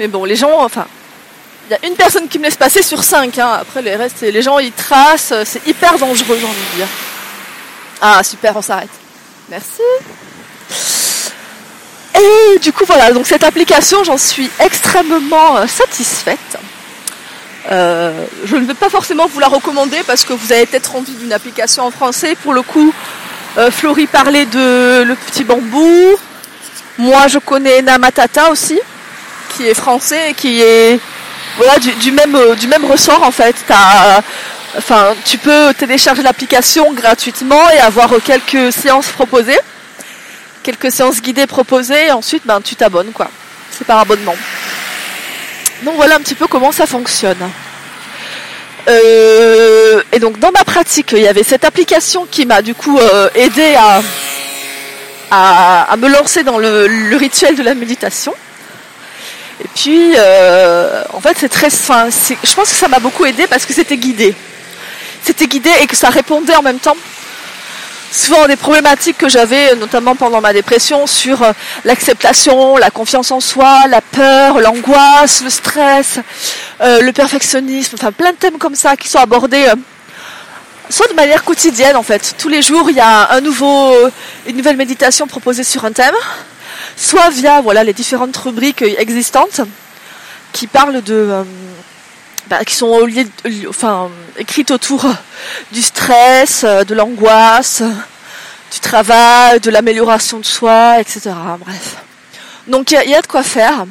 Mais 0.00 0.08
bon, 0.08 0.24
les 0.24 0.34
gens, 0.34 0.60
enfin, 0.60 0.88
il 1.68 1.72
y 1.72 1.76
a 1.76 1.86
une 1.86 1.94
personne 1.94 2.26
qui 2.26 2.40
me 2.40 2.44
laisse 2.46 2.56
passer 2.56 2.82
sur 2.82 3.04
cinq. 3.04 3.38
Hein. 3.38 3.58
Après, 3.60 3.80
les 3.80 3.94
restes, 3.94 4.22
les 4.22 4.42
gens, 4.42 4.58
ils 4.58 4.72
tracent. 4.72 5.34
C'est 5.44 5.64
hyper 5.64 5.96
dangereux, 5.96 6.36
j'ai 6.40 6.46
envie 6.46 6.70
de 6.72 6.76
dire. 6.78 6.88
Ah, 8.00 8.24
super, 8.24 8.56
on 8.56 8.62
s'arrête. 8.62 8.90
Merci. 9.48 9.82
Et 12.16 12.58
du 12.58 12.72
coup, 12.72 12.84
voilà. 12.86 13.12
Donc, 13.12 13.26
cette 13.26 13.44
application, 13.44 14.02
j'en 14.02 14.18
suis 14.18 14.50
extrêmement 14.58 15.58
euh, 15.58 15.66
satisfaite. 15.68 16.58
Euh, 17.70 18.24
je 18.44 18.56
ne 18.56 18.64
vais 18.64 18.74
pas 18.74 18.88
forcément 18.88 19.26
vous 19.26 19.40
la 19.40 19.48
recommander 19.48 19.98
parce 20.06 20.24
que 20.24 20.32
vous 20.32 20.52
avez 20.52 20.64
peut-être 20.66 20.96
envie 20.96 21.12
d'une 21.12 21.32
application 21.32 21.84
en 21.84 21.90
français. 21.90 22.34
Pour 22.42 22.54
le 22.54 22.62
coup, 22.62 22.94
euh, 23.58 23.70
parlait 24.10 24.46
de 24.46 25.02
Le 25.02 25.14
Petit 25.14 25.44
Bambou. 25.44 26.16
Moi, 26.96 27.28
je 27.28 27.38
connais 27.38 27.82
Namatata 27.82 28.50
aussi, 28.50 28.78
qui 29.54 29.66
est 29.66 29.74
français 29.74 30.30
et 30.30 30.34
qui 30.34 30.60
est 30.62 30.98
voilà, 31.56 31.78
du, 31.78 32.12
même, 32.12 32.34
euh, 32.34 32.54
du 32.54 32.68
même 32.68 32.84
ressort 32.84 33.22
en 33.22 33.30
fait. 33.30 33.56
enfin, 34.76 35.14
tu 35.24 35.38
peux 35.38 35.74
télécharger 35.74 36.22
l'application 36.22 36.92
gratuitement 36.92 37.68
et 37.70 37.78
avoir 37.78 38.10
quelques 38.24 38.72
séances 38.72 39.08
proposées, 39.08 39.58
quelques 40.62 40.90
séances 40.90 41.20
guidées 41.20 41.46
proposées, 41.46 42.06
et 42.06 42.12
ensuite 42.12 42.42
ben, 42.46 42.60
tu 42.60 42.76
t'abonnes 42.76 43.12
quoi. 43.12 43.28
C'est 43.70 43.86
par 43.86 43.98
abonnement. 43.98 44.34
Donc 45.82 45.96
voilà 45.96 46.16
un 46.16 46.20
petit 46.20 46.34
peu 46.34 46.46
comment 46.46 46.72
ça 46.72 46.86
fonctionne. 46.86 47.50
Euh, 48.88 50.02
et 50.12 50.18
donc 50.18 50.38
dans 50.38 50.50
ma 50.50 50.64
pratique, 50.64 51.12
il 51.12 51.22
y 51.22 51.28
avait 51.28 51.42
cette 51.42 51.64
application 51.64 52.26
qui 52.30 52.46
m'a 52.46 52.62
du 52.62 52.74
coup 52.74 52.98
euh, 52.98 53.28
aidé 53.34 53.74
à, 53.76 54.00
à, 55.90 55.96
me 55.96 56.08
lancer 56.08 56.42
dans 56.42 56.58
le 56.58 57.16
rituel 57.16 57.56
de 57.56 57.62
la 57.62 57.74
méditation. 57.74 58.34
Et 59.62 59.68
puis, 59.74 60.12
euh, 60.16 61.02
en 61.12 61.20
fait, 61.20 61.36
c'est 61.38 61.48
très, 61.48 61.70
fin. 61.70 62.08
je 62.10 62.54
pense 62.54 62.70
que 62.70 62.76
ça 62.76 62.88
m'a 62.88 63.00
beaucoup 63.00 63.26
aidé 63.26 63.46
parce 63.48 63.66
que 63.66 63.72
c'était 63.72 63.96
guidé. 63.96 64.34
C'était 65.22 65.46
guidé 65.46 65.70
et 65.80 65.86
que 65.86 65.96
ça 65.96 66.10
répondait 66.10 66.54
en 66.54 66.62
même 66.62 66.78
temps 66.78 66.96
souvent 68.10 68.46
des 68.46 68.56
problématiques 68.56 69.18
que 69.18 69.28
j'avais, 69.28 69.74
notamment 69.76 70.14
pendant 70.14 70.40
ma 70.40 70.52
dépression, 70.52 71.06
sur 71.06 71.42
euh, 71.42 71.52
l'acceptation, 71.84 72.76
la 72.76 72.90
confiance 72.90 73.30
en 73.30 73.40
soi, 73.40 73.86
la 73.88 74.00
peur, 74.00 74.60
l'angoisse, 74.60 75.42
le 75.42 75.50
stress, 75.50 76.18
euh, 76.80 77.00
le 77.00 77.12
perfectionnisme, 77.12 77.96
enfin 77.98 78.12
plein 78.12 78.32
de 78.32 78.36
thèmes 78.36 78.58
comme 78.58 78.74
ça 78.74 78.96
qui 78.96 79.08
sont 79.08 79.18
abordés 79.18 79.66
soit 80.90 81.08
de 81.08 81.14
manière 81.14 81.44
quotidienne 81.44 81.96
en 81.96 82.02
fait. 82.02 82.34
Tous 82.38 82.48
les 82.48 82.62
jours, 82.62 82.88
il 82.88 82.96
y 82.96 83.00
a 83.00 83.28
une 84.46 84.56
nouvelle 84.56 84.76
méditation 84.76 85.26
proposée 85.26 85.64
sur 85.64 85.84
un 85.84 85.92
thème 85.92 86.14
soit 86.96 87.30
via 87.30 87.60
voilà 87.60 87.84
les 87.84 87.92
différentes 87.92 88.36
rubriques 88.36 88.82
existantes 88.82 89.60
qui 90.52 90.66
parlent 90.66 91.02
de 91.02 91.14
euh, 91.14 91.42
bah, 92.48 92.64
qui 92.64 92.74
sont 92.74 93.04
liées, 93.04 93.26
enfin 93.68 94.10
écrites 94.36 94.70
autour 94.70 95.06
du 95.72 95.82
stress, 95.82 96.64
euh, 96.64 96.84
de 96.84 96.94
l'angoisse, 96.94 97.82
du 98.72 98.80
travail, 98.80 99.60
de 99.60 99.70
l'amélioration 99.70 100.38
de 100.38 100.44
soi, 100.44 101.00
etc. 101.00 101.30
Bref. 101.58 101.96
Donc 102.66 102.90
il 102.90 103.10
y, 103.10 103.14
a 103.14 103.22
de 103.22 103.26
quoi 103.26 103.42
faire. 103.42 103.84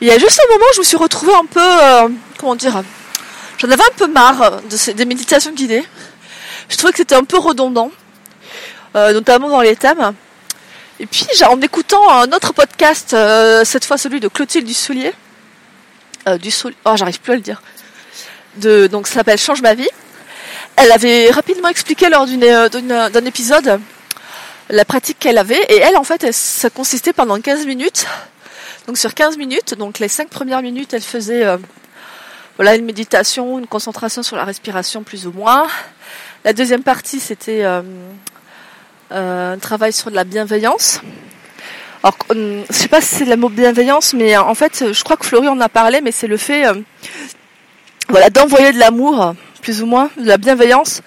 Il 0.00 0.08
y 0.08 0.10
a 0.10 0.18
juste 0.18 0.40
un 0.40 0.52
moment 0.52 0.64
où 0.70 0.74
je 0.74 0.80
me 0.80 0.84
suis 0.84 0.96
retrouvée 0.96 1.34
un 1.34 1.46
peu, 1.46 1.60
euh, 1.60 2.08
comment 2.38 2.56
dire, 2.56 2.82
j'en 3.58 3.70
avais 3.70 3.82
un 3.82 3.96
peu 3.96 4.06
marre 4.08 4.62
de 4.62 4.76
ces, 4.76 4.94
des 4.94 5.04
méditations 5.04 5.52
guidées. 5.52 5.84
Je 6.68 6.76
trouvais 6.76 6.92
que 6.92 6.98
c'était 6.98 7.14
un 7.14 7.24
peu 7.24 7.38
redondant, 7.38 7.90
notamment 8.94 9.48
dans 9.48 9.60
les 9.60 9.76
thèmes. 9.76 10.14
Et 11.02 11.06
puis, 11.06 11.26
en 11.44 11.60
écoutant 11.60 12.08
un 12.10 12.30
autre 12.30 12.52
podcast, 12.52 13.12
euh, 13.12 13.64
cette 13.64 13.84
fois 13.84 13.98
celui 13.98 14.20
de 14.20 14.28
Clotilde 14.28 14.64
Dussoulier, 14.64 15.12
euh, 16.28 16.38
du 16.38 16.50
oh, 16.84 16.96
j'arrive 16.96 17.20
plus 17.20 17.32
à 17.32 17.36
le 17.36 17.40
dire, 17.40 17.62
de, 18.56 18.86
donc 18.86 19.06
ça 19.06 19.14
s'appelle 19.14 19.38
Change 19.38 19.62
ma 19.62 19.74
vie. 19.74 19.88
Elle 20.76 20.92
avait 20.92 21.30
rapidement 21.30 21.68
expliqué 21.68 22.08
lors 22.08 22.26
euh, 22.28 22.68
d'un 22.68 23.24
épisode 23.24 23.80
la 24.70 24.84
pratique 24.84 25.18
qu'elle 25.18 25.38
avait, 25.38 25.60
et 25.68 25.76
elle, 25.76 25.96
en 25.96 26.04
fait, 26.04 26.32
ça 26.32 26.70
consistait 26.70 27.12
pendant 27.12 27.38
15 27.40 27.66
minutes. 27.66 28.06
Donc 28.86 28.96
sur 28.96 29.14
15 29.14 29.36
minutes, 29.36 29.74
donc 29.74 29.98
les 29.98 30.08
5 30.08 30.28
premières 30.28 30.62
minutes, 30.62 30.94
elle 30.94 31.02
faisait 31.02 31.44
voilà 32.56 32.74
une 32.74 32.84
méditation, 32.84 33.58
une 33.58 33.66
concentration 33.66 34.22
sur 34.22 34.36
la 34.36 34.44
respiration 34.44 35.02
plus 35.02 35.26
ou 35.26 35.32
moins. 35.32 35.66
La 36.44 36.52
deuxième 36.52 36.82
partie, 36.82 37.20
c'était 37.20 37.62
euh, 37.64 37.82
un 39.10 39.58
travail 39.58 39.92
sur 39.92 40.10
de 40.10 40.16
la 40.16 40.24
bienveillance. 40.24 41.00
Alors, 42.02 42.16
je 42.30 42.64
sais 42.70 42.88
pas 42.88 43.00
si 43.00 43.14
c'est 43.14 43.24
le 43.24 43.36
mot 43.36 43.48
bienveillance, 43.48 44.12
mais 44.12 44.36
en 44.36 44.54
fait, 44.54 44.92
je 44.92 45.04
crois 45.04 45.16
que 45.16 45.24
Florie 45.24 45.46
en 45.48 45.60
a 45.60 45.68
parlé, 45.68 46.00
mais 46.00 46.10
c'est 46.10 46.26
le 46.26 46.36
fait, 46.36 46.66
euh, 46.66 46.74
voilà, 48.08 48.28
d'envoyer 48.28 48.72
de 48.72 48.78
l'amour, 48.78 49.34
plus 49.60 49.82
ou 49.82 49.86
moins, 49.86 50.10
de 50.16 50.26
la 50.26 50.36
bienveillance, 50.36 51.02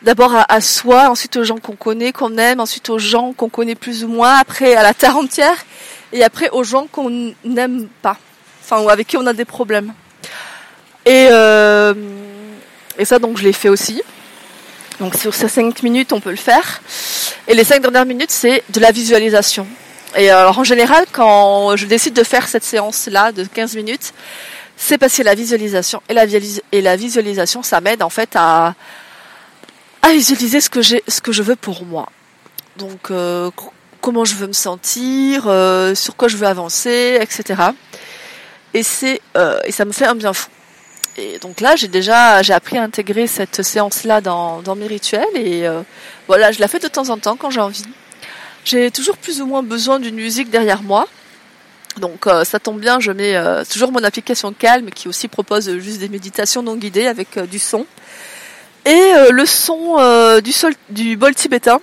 d'abord 0.00 0.34
à, 0.48 0.60
soi, 0.62 1.10
ensuite 1.10 1.36
aux 1.36 1.44
gens 1.44 1.58
qu'on 1.58 1.76
connaît, 1.76 2.12
qu'on 2.12 2.38
aime, 2.38 2.60
ensuite 2.60 2.88
aux 2.88 2.98
gens 2.98 3.34
qu'on 3.34 3.50
connaît 3.50 3.74
plus 3.74 4.02
ou 4.02 4.08
moins, 4.08 4.36
après 4.38 4.74
à 4.74 4.82
la 4.82 4.94
terre 4.94 5.16
entière, 5.16 5.66
et 6.12 6.24
après 6.24 6.48
aux 6.50 6.64
gens 6.64 6.86
qu'on 6.90 7.34
n'aime 7.44 7.88
pas, 8.00 8.16
enfin 8.62 8.80
ou 8.82 8.88
avec 8.88 9.08
qui 9.08 9.18
on 9.18 9.26
a 9.26 9.34
des 9.34 9.44
problèmes. 9.44 9.92
Et 11.04 11.28
euh, 11.30 11.92
et 12.98 13.04
ça 13.04 13.18
donc 13.18 13.36
je 13.36 13.42
l'ai 13.42 13.52
fait 13.52 13.68
aussi. 13.68 14.02
Donc 15.00 15.16
sur 15.16 15.34
ces 15.34 15.48
5 15.48 15.82
minutes 15.82 16.12
on 16.12 16.20
peut 16.20 16.30
le 16.30 16.36
faire. 16.36 16.80
Et 17.48 17.54
les 17.54 17.64
5 17.64 17.82
dernières 17.82 18.06
minutes 18.06 18.30
c'est 18.30 18.62
de 18.70 18.80
la 18.80 18.90
visualisation. 18.90 19.66
Et 20.16 20.30
alors 20.30 20.58
en 20.58 20.64
général 20.64 21.04
quand 21.12 21.76
je 21.76 21.86
décide 21.86 22.14
de 22.14 22.22
faire 22.22 22.48
cette 22.48 22.64
séance 22.64 23.08
là 23.10 23.32
de 23.32 23.44
15 23.44 23.76
minutes, 23.76 24.12
c'est 24.76 24.98
parce 24.98 25.16
que 25.16 25.22
la 25.22 25.34
visualisation 25.34 26.02
et 26.08 26.80
la 26.82 26.96
visualisation 26.96 27.62
ça 27.62 27.80
m'aide 27.80 28.02
en 28.02 28.10
fait 28.10 28.30
à 28.34 28.74
à 30.02 30.12
visualiser 30.12 30.60
ce 30.60 30.70
que 30.70 30.82
j'ai 30.82 31.02
ce 31.08 31.20
que 31.20 31.32
je 31.32 31.42
veux 31.42 31.56
pour 31.56 31.84
moi. 31.84 32.08
Donc 32.76 33.10
euh, 33.10 33.50
comment 34.04 34.26
je 34.26 34.34
veux 34.34 34.46
me 34.46 34.52
sentir, 34.52 35.44
euh, 35.46 35.94
sur 35.94 36.14
quoi 36.14 36.28
je 36.28 36.36
veux 36.36 36.46
avancer, 36.46 37.16
etc. 37.22 37.62
Et 38.74 38.82
c'est 38.82 39.22
euh, 39.36 39.58
et 39.64 39.72
ça 39.72 39.86
me 39.86 39.92
fait 39.92 40.04
un 40.04 40.14
bien 40.14 40.34
fou. 40.34 40.50
Et 41.16 41.38
donc 41.38 41.60
là, 41.62 41.74
j'ai 41.74 41.88
déjà 41.88 42.42
j'ai 42.42 42.52
appris 42.52 42.76
à 42.76 42.82
intégrer 42.82 43.26
cette 43.26 43.62
séance-là 43.62 44.20
dans, 44.20 44.60
dans 44.60 44.74
mes 44.74 44.86
rituels 44.86 45.24
et 45.34 45.66
euh, 45.66 45.80
voilà, 46.26 46.52
je 46.52 46.60
la 46.60 46.68
fais 46.68 46.80
de 46.80 46.88
temps 46.88 47.08
en 47.08 47.16
temps 47.16 47.36
quand 47.36 47.50
j'ai 47.50 47.60
envie. 47.60 47.84
J'ai 48.64 48.90
toujours 48.90 49.16
plus 49.16 49.40
ou 49.40 49.46
moins 49.46 49.62
besoin 49.62 50.00
d'une 50.00 50.14
musique 50.16 50.50
derrière 50.50 50.82
moi. 50.82 51.06
Donc 52.00 52.26
ça 52.42 52.58
tombe 52.58 52.80
bien, 52.80 52.98
je 52.98 53.12
mets 53.12 53.36
toujours 53.70 53.92
mon 53.92 54.02
application 54.02 54.52
Calme 54.52 54.90
qui 54.90 55.06
aussi 55.06 55.28
propose 55.28 55.78
juste 55.78 56.00
des 56.00 56.08
méditations 56.08 56.62
non 56.62 56.74
guidées 56.74 57.06
avec 57.06 57.38
du 57.48 57.60
son. 57.60 57.86
Et 58.84 59.12
le 59.30 59.46
son 59.46 60.40
du 60.42 60.50
sol 60.50 60.74
du 60.88 61.16
bol 61.16 61.34
tibétain. 61.36 61.80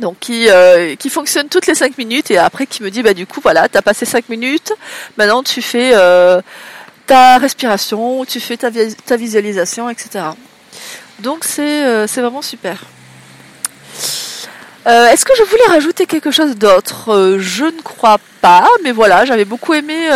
Donc 0.00 0.18
qui 0.20 0.48
euh, 0.50 0.94
qui 0.96 1.08
fonctionne 1.08 1.48
toutes 1.48 1.66
les 1.66 1.74
5 1.74 1.96
minutes 1.96 2.30
et 2.30 2.36
après 2.36 2.66
qui 2.66 2.82
me 2.82 2.90
dit 2.90 3.02
bah 3.02 3.14
du 3.14 3.26
coup 3.26 3.40
voilà 3.42 3.68
t'as 3.68 3.82
passé 3.82 4.04
5 4.04 4.28
minutes. 4.28 4.72
Maintenant 5.16 5.42
tu 5.42 5.62
fais 5.62 5.92
euh, 5.94 6.42
ta 7.06 7.38
respiration 7.38 8.24
tu 8.26 8.38
fais 8.40 8.58
ta, 8.58 8.70
ta 9.06 9.16
visualisation 9.16 9.88
etc 9.88 10.24
donc 11.20 11.46
euh, 11.58 12.06
c'est 12.06 12.20
vraiment 12.20 12.42
super 12.42 12.82
est-ce 14.86 15.24
que 15.24 15.32
je 15.36 15.42
voulais 15.42 15.66
rajouter 15.68 16.06
quelque 16.06 16.30
chose 16.30 16.56
d'autre? 16.56 17.36
Je 17.38 17.64
ne 17.64 17.82
crois 17.82 18.18
pas, 18.40 18.68
mais 18.84 18.92
voilà, 18.92 19.24
j'avais 19.24 19.44
beaucoup 19.44 19.74
aimé 19.74 20.08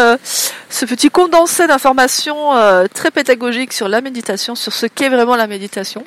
ce 0.68 0.84
petit 0.84 1.10
condensé 1.10 1.66
d'informations 1.66 2.52
très 2.94 3.10
pédagogiques 3.10 3.72
sur 3.72 3.88
la 3.88 4.00
méditation, 4.00 4.54
sur 4.54 4.72
ce 4.72 4.86
qu'est 4.86 5.08
vraiment 5.08 5.36
la 5.36 5.46
méditation 5.46 6.04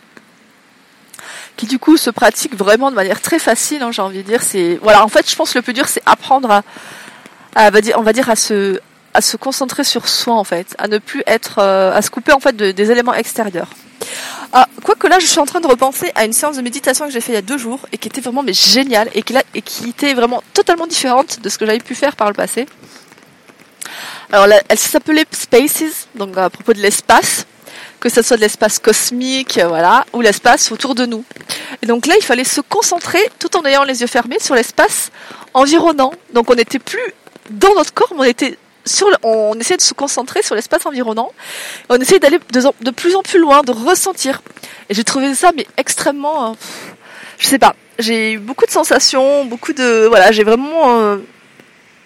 qui 1.56 1.68
du 1.68 1.80
coup 1.80 1.98
se 1.98 2.10
pratique 2.10 2.56
vraiment 2.56 2.90
de 2.90 2.96
manière 2.96 3.22
très 3.22 3.40
facile. 3.40 3.84
Hein, 3.84 3.92
j'ai 3.92 4.02
envie 4.02 4.24
de 4.24 4.24
dire, 4.24 4.42
c'est 4.42 4.80
voilà. 4.82 5.04
En 5.04 5.08
fait, 5.08 5.30
je 5.30 5.36
pense 5.36 5.54
que 5.54 5.60
le 5.60 5.62
plus 5.62 5.74
dur, 5.74 5.88
c'est 5.88 6.02
apprendre 6.06 6.50
à, 6.50 6.64
à, 7.56 7.70
on 7.98 8.02
va 8.02 8.14
dire, 8.14 8.30
à 8.30 8.36
se 8.36 8.80
à 9.14 9.22
se 9.22 9.38
concentrer 9.38 9.84
sur 9.84 10.08
soi 10.08 10.34
en 10.34 10.44
fait, 10.44 10.76
à 10.80 10.88
ne 10.88 10.98
plus 10.98 11.22
être, 11.28 11.60
euh, 11.60 11.94
à 11.94 12.02
se 12.02 12.10
couper 12.10 12.32
en 12.32 12.40
fait 12.40 12.56
de, 12.56 12.72
des 12.72 12.92
éléments 12.92 13.14
extérieurs. 13.14 13.70
Ah, 14.52 14.68
quoique 14.84 15.08
là, 15.08 15.20
je 15.20 15.26
suis 15.26 15.40
en 15.40 15.46
train 15.46 15.62
de 15.62 15.68
repenser 15.68 16.12
à 16.16 16.26
une 16.26 16.34
séance 16.34 16.58
de 16.58 16.62
méditation 16.62 17.06
que 17.06 17.12
j'ai 17.12 17.22
fait 17.22 17.32
il 17.32 17.36
y 17.36 17.40
a 17.40 17.42
deux 17.42 17.58
jours 17.58 17.80
et 17.92 17.98
qui 17.98 18.08
était 18.08 18.22
vraiment 18.22 18.44
mais 18.44 18.54
géniale 18.54 19.10
et 19.14 19.24
qui, 19.24 19.90
était 19.90 20.14
vraiment 20.14 20.44
totalement 20.54 20.88
différente 20.88 21.40
de 21.42 21.50
ce 21.50 21.58
que 21.58 21.66
j'avais 21.66 21.80
pu 21.80 21.96
faire 21.96 22.16
par 22.16 22.28
le 22.28 22.34
passé. 22.34 22.66
Alors, 24.32 24.48
là, 24.48 24.62
elle 24.70 24.80
s'appelait 24.80 25.26
Spaces, 25.32 26.08
donc 26.16 26.38
à 26.38 26.50
propos 26.50 26.74
de 26.74 26.80
l'espace 26.80 27.46
que 28.04 28.10
ce 28.10 28.22
soit 28.22 28.36
de 28.36 28.42
l'espace 28.42 28.80
cosmique, 28.80 29.62
voilà, 29.66 30.06
ou 30.12 30.20
l'espace 30.20 30.74
autour 30.74 30.94
de 30.94 31.06
nous. 31.06 31.24
Et 31.82 31.86
donc 31.86 32.06
là, 32.06 32.16
il 32.20 32.22
fallait 32.24 32.44
se 32.44 32.60
concentrer, 32.60 33.22
tout 33.40 33.56
en 33.56 33.64
ayant 33.64 33.86
les 33.86 34.02
yeux 34.02 34.08
fermés, 34.08 34.40
sur 34.42 34.56
l'espace 34.56 35.10
environnant. 35.54 36.12
Donc 36.34 36.50
on 36.50 36.56
n'était 36.56 36.80
plus 36.80 37.14
dans 37.50 37.74
notre 37.76 37.94
corps, 37.94 38.12
mais 38.12 38.20
on 38.20 38.24
était 38.26 38.58
on 39.24 39.54
essayait 39.60 39.78
de 39.78 39.82
se 39.82 39.94
concentrer 39.94 40.42
sur 40.42 40.56
l'espace 40.56 40.86
environnant. 40.86 41.32
On 41.90 41.96
essayait 41.96 42.20
d'aller 42.20 42.40
de, 42.40 42.92
plus 42.92 43.16
en 43.16 43.22
plus 43.22 43.40
loin, 43.40 43.62
de 43.62 43.72
ressentir. 43.72 44.42
Et 44.90 44.94
j'ai 44.94 45.04
trouvé 45.04 45.34
ça 45.36 45.52
mais 45.56 45.68
extrêmement, 45.78 46.52
euh, 46.52 46.54
je 47.38 47.48
sais 47.48 47.60
pas, 47.60 47.76
j'ai 48.00 48.34
eu 48.34 48.40
beaucoup 48.40 48.66
de 48.66 48.72
sensations, 48.72 49.46
beaucoup 49.46 49.74
de, 49.74 50.08
voilà, 50.08 50.32
j'ai 50.32 50.44
vraiment, 50.44 51.00
euh, 51.00 51.18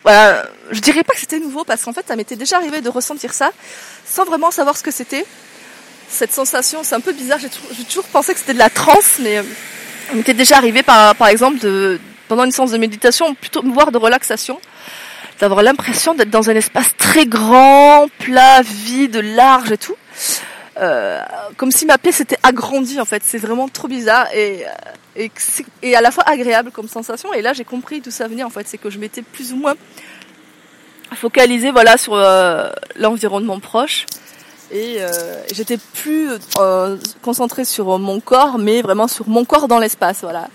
voilà, 0.03 0.45
je 0.71 0.79
dirais 0.79 1.03
pas 1.03 1.13
que 1.13 1.19
c'était 1.19 1.39
nouveau 1.39 1.63
parce 1.63 1.83
qu'en 1.83 1.93
fait 1.93 2.05
ça 2.07 2.15
m'était 2.15 2.35
déjà 2.35 2.57
arrivé 2.57 2.81
de 2.81 2.89
ressentir 2.89 3.33
ça 3.33 3.51
sans 4.05 4.25
vraiment 4.25 4.51
savoir 4.51 4.77
ce 4.77 4.83
que 4.83 4.91
c'était 4.91 5.25
cette 6.09 6.31
sensation, 6.31 6.83
c'est 6.83 6.95
un 6.95 7.01
peu 7.01 7.11
bizarre, 7.11 7.39
j'ai 7.39 7.83
toujours, 7.83 8.05
pensé 8.05 8.33
que 8.33 8.39
c'était 8.39 8.53
de 8.53 8.59
la 8.59 8.69
transe, 8.69 9.17
mais 9.19 9.39
euh, 9.39 9.43
m'était 10.13 10.33
déjà 10.33 10.55
arrivé 10.55 10.83
par, 10.83 11.15
par 11.15 11.27
exemple 11.27 11.57
pendant 12.27 12.43
une 12.43 12.51
séance 12.51 12.71
de 12.71 12.77
méditation, 12.77 13.35
plutôt 13.35 13.61
voire 13.63 13.91
de 13.91 13.97
relaxation, 13.97 14.59
d'avoir 15.39 15.61
l'impression 15.63 16.13
d'être 16.13 16.29
dans 16.29 16.49
un 16.49 16.55
espace 16.55 16.95
très 16.97 17.25
grand, 17.25 18.07
plat, 18.19 18.61
vide, 18.61 19.17
large 19.17 19.71
et 19.71 19.77
tout. 19.77 19.95
Euh, 20.79 21.19
comme 21.55 21.71
si 21.71 21.85
ma 21.85 21.97
pièce 21.97 22.21
était 22.21 22.37
agrandie 22.43 22.99
en 22.99 23.05
fait, 23.05 23.23
c'est 23.25 23.39
vraiment 23.39 23.67
trop 23.67 23.87
bizarre 23.87 24.27
et, 24.33 24.65
euh, 24.65 24.69
et, 25.15 25.31
et, 25.81 25.95
à 25.95 26.01
la 26.01 26.11
fois 26.11 26.23
agréable 26.27 26.71
comme 26.71 26.87
sensation. 26.87 27.33
Et 27.33 27.41
là 27.41 27.53
j'ai 27.53 27.63
compris 27.63 27.99
d'où 28.01 28.11
ça 28.11 28.27
venait 28.27 28.43
en 28.43 28.51
fait, 28.51 28.67
c'est 28.67 28.77
que 28.77 28.89
je 28.89 28.99
m'étais 28.99 29.23
plus 29.23 29.53
ou 29.53 29.57
moins 29.57 29.75
focalisée 31.15 31.71
voilà 31.71 31.97
sur 31.97 32.15
l'environnement 32.95 33.59
proche 33.59 34.05
et 34.71 34.97
euh, 34.99 35.41
j'étais 35.53 35.77
plus 35.77 36.29
euh, 36.59 36.97
concentrée 37.21 37.65
sur 37.65 37.97
mon 37.99 38.19
corps, 38.19 38.57
mais 38.57 38.81
vraiment 38.81 39.07
sur 39.07 39.27
mon 39.29 39.45
corps 39.45 39.67
dans 39.67 39.79
l'espace, 39.79 40.21
voilà. 40.21 40.49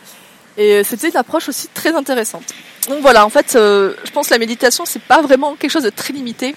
Et 0.58 0.84
c'était 0.84 1.08
une 1.08 1.16
approche 1.16 1.48
aussi 1.48 1.68
très 1.68 1.94
intéressante. 1.94 2.54
Donc 2.88 3.00
voilà, 3.00 3.24
en 3.24 3.28
fait, 3.28 3.54
euh, 3.54 3.94
je 4.04 4.10
pense 4.10 4.28
que 4.28 4.34
la 4.34 4.38
méditation, 4.38 4.84
c'est 4.84 5.02
pas 5.02 5.22
vraiment 5.22 5.54
quelque 5.54 5.70
chose 5.70 5.84
de 5.84 5.90
très 5.90 6.12
limité. 6.12 6.54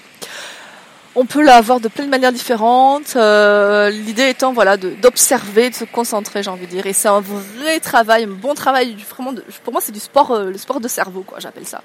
On 1.14 1.24
peut 1.24 1.42
l'avoir 1.42 1.80
de 1.80 1.88
plein 1.88 2.04
de 2.04 2.10
manières 2.10 2.32
différentes. 2.32 3.14
L'idée 3.14 4.28
étant, 4.28 4.52
voilà, 4.52 4.76
d'observer, 4.76 5.70
de, 5.70 5.74
se 5.74 5.84
concentrer, 5.84 6.42
j'ai 6.42 6.50
envie 6.50 6.66
de 6.66 6.70
dire. 6.72 6.86
Et 6.86 6.92
c'est 6.92 7.08
un 7.08 7.20
vrai 7.20 7.80
travail, 7.80 8.24
un 8.24 8.28
bon 8.28 8.54
travail, 8.54 8.96
vraiment. 9.08 9.32
De, 9.32 9.42
pour 9.64 9.72
moi, 9.72 9.80
c'est 9.82 9.92
du 9.92 10.00
sport, 10.00 10.38
le 10.38 10.58
sport 10.58 10.78
de 10.78 10.88
cerveau, 10.88 11.22
quoi, 11.22 11.38
j'appelle 11.40 11.66
ça. 11.66 11.80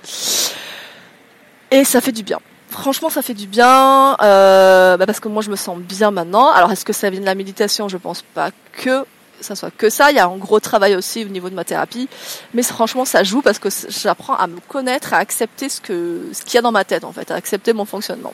Et 1.72 1.86
ça 1.86 2.02
fait 2.02 2.12
du 2.12 2.24
bien. 2.24 2.40
Franchement, 2.72 3.10
ça 3.10 3.22
fait 3.22 3.34
du 3.34 3.48
bien 3.48 4.16
euh, 4.22 4.96
bah 4.96 5.06
parce 5.06 5.20
que 5.20 5.28
moi, 5.28 5.42
je 5.42 5.50
me 5.50 5.58
sens 5.58 5.78
bien 5.78 6.10
maintenant. 6.10 6.50
Alors, 6.52 6.72
est-ce 6.72 6.86
que 6.86 6.94
ça 6.94 7.10
vient 7.10 7.20
de 7.20 7.26
la 7.26 7.36
méditation? 7.36 7.90
Je 7.90 7.98
pense 7.98 8.22
pas 8.22 8.52
que 8.72 9.06
ça 9.42 9.56
soit 9.56 9.72
que 9.72 9.90
ça. 9.90 10.12
Il 10.12 10.18
y 10.18 10.20
a 10.20 10.28
un 10.28 10.38
gros 10.38 10.60
travail 10.60 10.96
aussi 10.96 11.26
au 11.26 11.28
niveau 11.28 11.50
de 11.50 11.56
ma 11.56 11.64
thérapie, 11.64 12.08
mais 12.54 12.64
franchement, 12.64 13.06
ça 13.06 13.24
joue 13.24 13.42
parce 13.42 13.60
que 13.60 13.70
j'apprends 13.90 14.36
à 14.36 14.48
me 14.48 14.60
connaître, 14.68 15.14
à 15.14 15.18
accepter 15.18 15.70
ce 15.70 15.82
ce 15.82 16.44
qu'il 16.44 16.56
y 16.56 16.58
a 16.58 16.62
dans 16.62 16.72
ma 16.72 16.84
tête 16.84 17.04
en 17.04 17.12
fait, 17.12 17.32
à 17.32 17.36
accepter 17.36 17.74
mon 17.74 17.86
fonctionnement. 17.86 18.34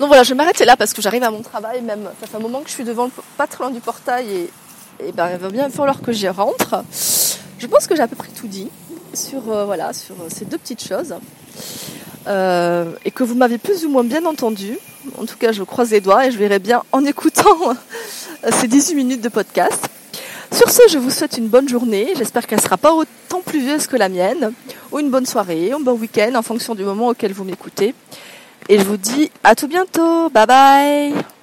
Donc 0.00 0.08
voilà, 0.08 0.22
je 0.22 0.30
vais 0.30 0.34
m'arrêter 0.34 0.64
là 0.64 0.76
parce 0.78 0.94
que 0.94 1.02
j'arrive 1.02 1.22
à 1.24 1.30
mon 1.30 1.42
travail. 1.42 1.82
Même 1.82 2.08
ça 2.20 2.26
fait 2.26 2.36
un 2.36 2.40
moment 2.40 2.60
que 2.62 2.68
je 2.68 2.74
suis 2.74 2.84
devant, 2.84 3.10
pas 3.36 3.46
très 3.46 3.62
loin 3.62 3.70
du 3.70 3.80
portail 3.80 4.48
et, 5.00 5.12
ben 5.12 5.30
il 5.30 5.38
va 5.38 5.50
bien 5.50 5.68
falloir 5.68 6.00
que 6.00 6.10
j'y 6.10 6.28
rentre. 6.28 6.82
Je 7.58 7.66
pense 7.66 7.86
que 7.86 7.94
j'ai 7.94 8.02
à 8.02 8.08
peu 8.08 8.16
près 8.16 8.30
tout 8.30 8.48
dit 8.48 8.70
sur 9.12 9.52
euh, 9.52 9.64
voilà 9.66 9.92
sur 9.92 10.14
ces 10.28 10.46
deux 10.46 10.58
petites 10.58 10.82
choses. 10.82 11.14
Euh, 12.26 12.92
et 13.04 13.10
que 13.10 13.22
vous 13.22 13.34
m'avez 13.34 13.58
plus 13.58 13.84
ou 13.84 13.90
moins 13.90 14.04
bien 14.04 14.24
entendu. 14.24 14.78
En 15.18 15.24
tout 15.24 15.36
cas, 15.38 15.52
je 15.52 15.62
croise 15.62 15.90
les 15.90 16.00
doigts 16.00 16.26
et 16.26 16.30
je 16.30 16.38
verrai 16.38 16.58
bien 16.58 16.82
en 16.92 17.04
écoutant 17.04 17.74
ces 18.50 18.68
18 18.68 18.94
minutes 18.94 19.20
de 19.20 19.28
podcast. 19.28 19.88
Sur 20.52 20.68
ce, 20.68 20.82
je 20.90 20.98
vous 20.98 21.10
souhaite 21.10 21.38
une 21.38 21.48
bonne 21.48 21.68
journée. 21.68 22.12
J'espère 22.16 22.46
qu'elle 22.46 22.60
sera 22.60 22.76
pas 22.76 22.92
autant 22.92 23.40
pluvieuse 23.44 23.86
que 23.86 23.96
la 23.96 24.08
mienne, 24.08 24.52
ou 24.92 24.98
une 24.98 25.10
bonne 25.10 25.26
soirée, 25.26 25.72
un 25.72 25.80
bon 25.80 25.92
week-end 25.92 26.34
en 26.34 26.42
fonction 26.42 26.74
du 26.74 26.82
moment 26.82 27.08
auquel 27.08 27.32
vous 27.32 27.44
m'écoutez. 27.44 27.94
Et 28.68 28.78
je 28.78 28.84
vous 28.84 28.96
dis 28.96 29.30
à 29.42 29.54
tout 29.54 29.68
bientôt. 29.68 30.28
Bye 30.30 30.46
bye 30.46 31.39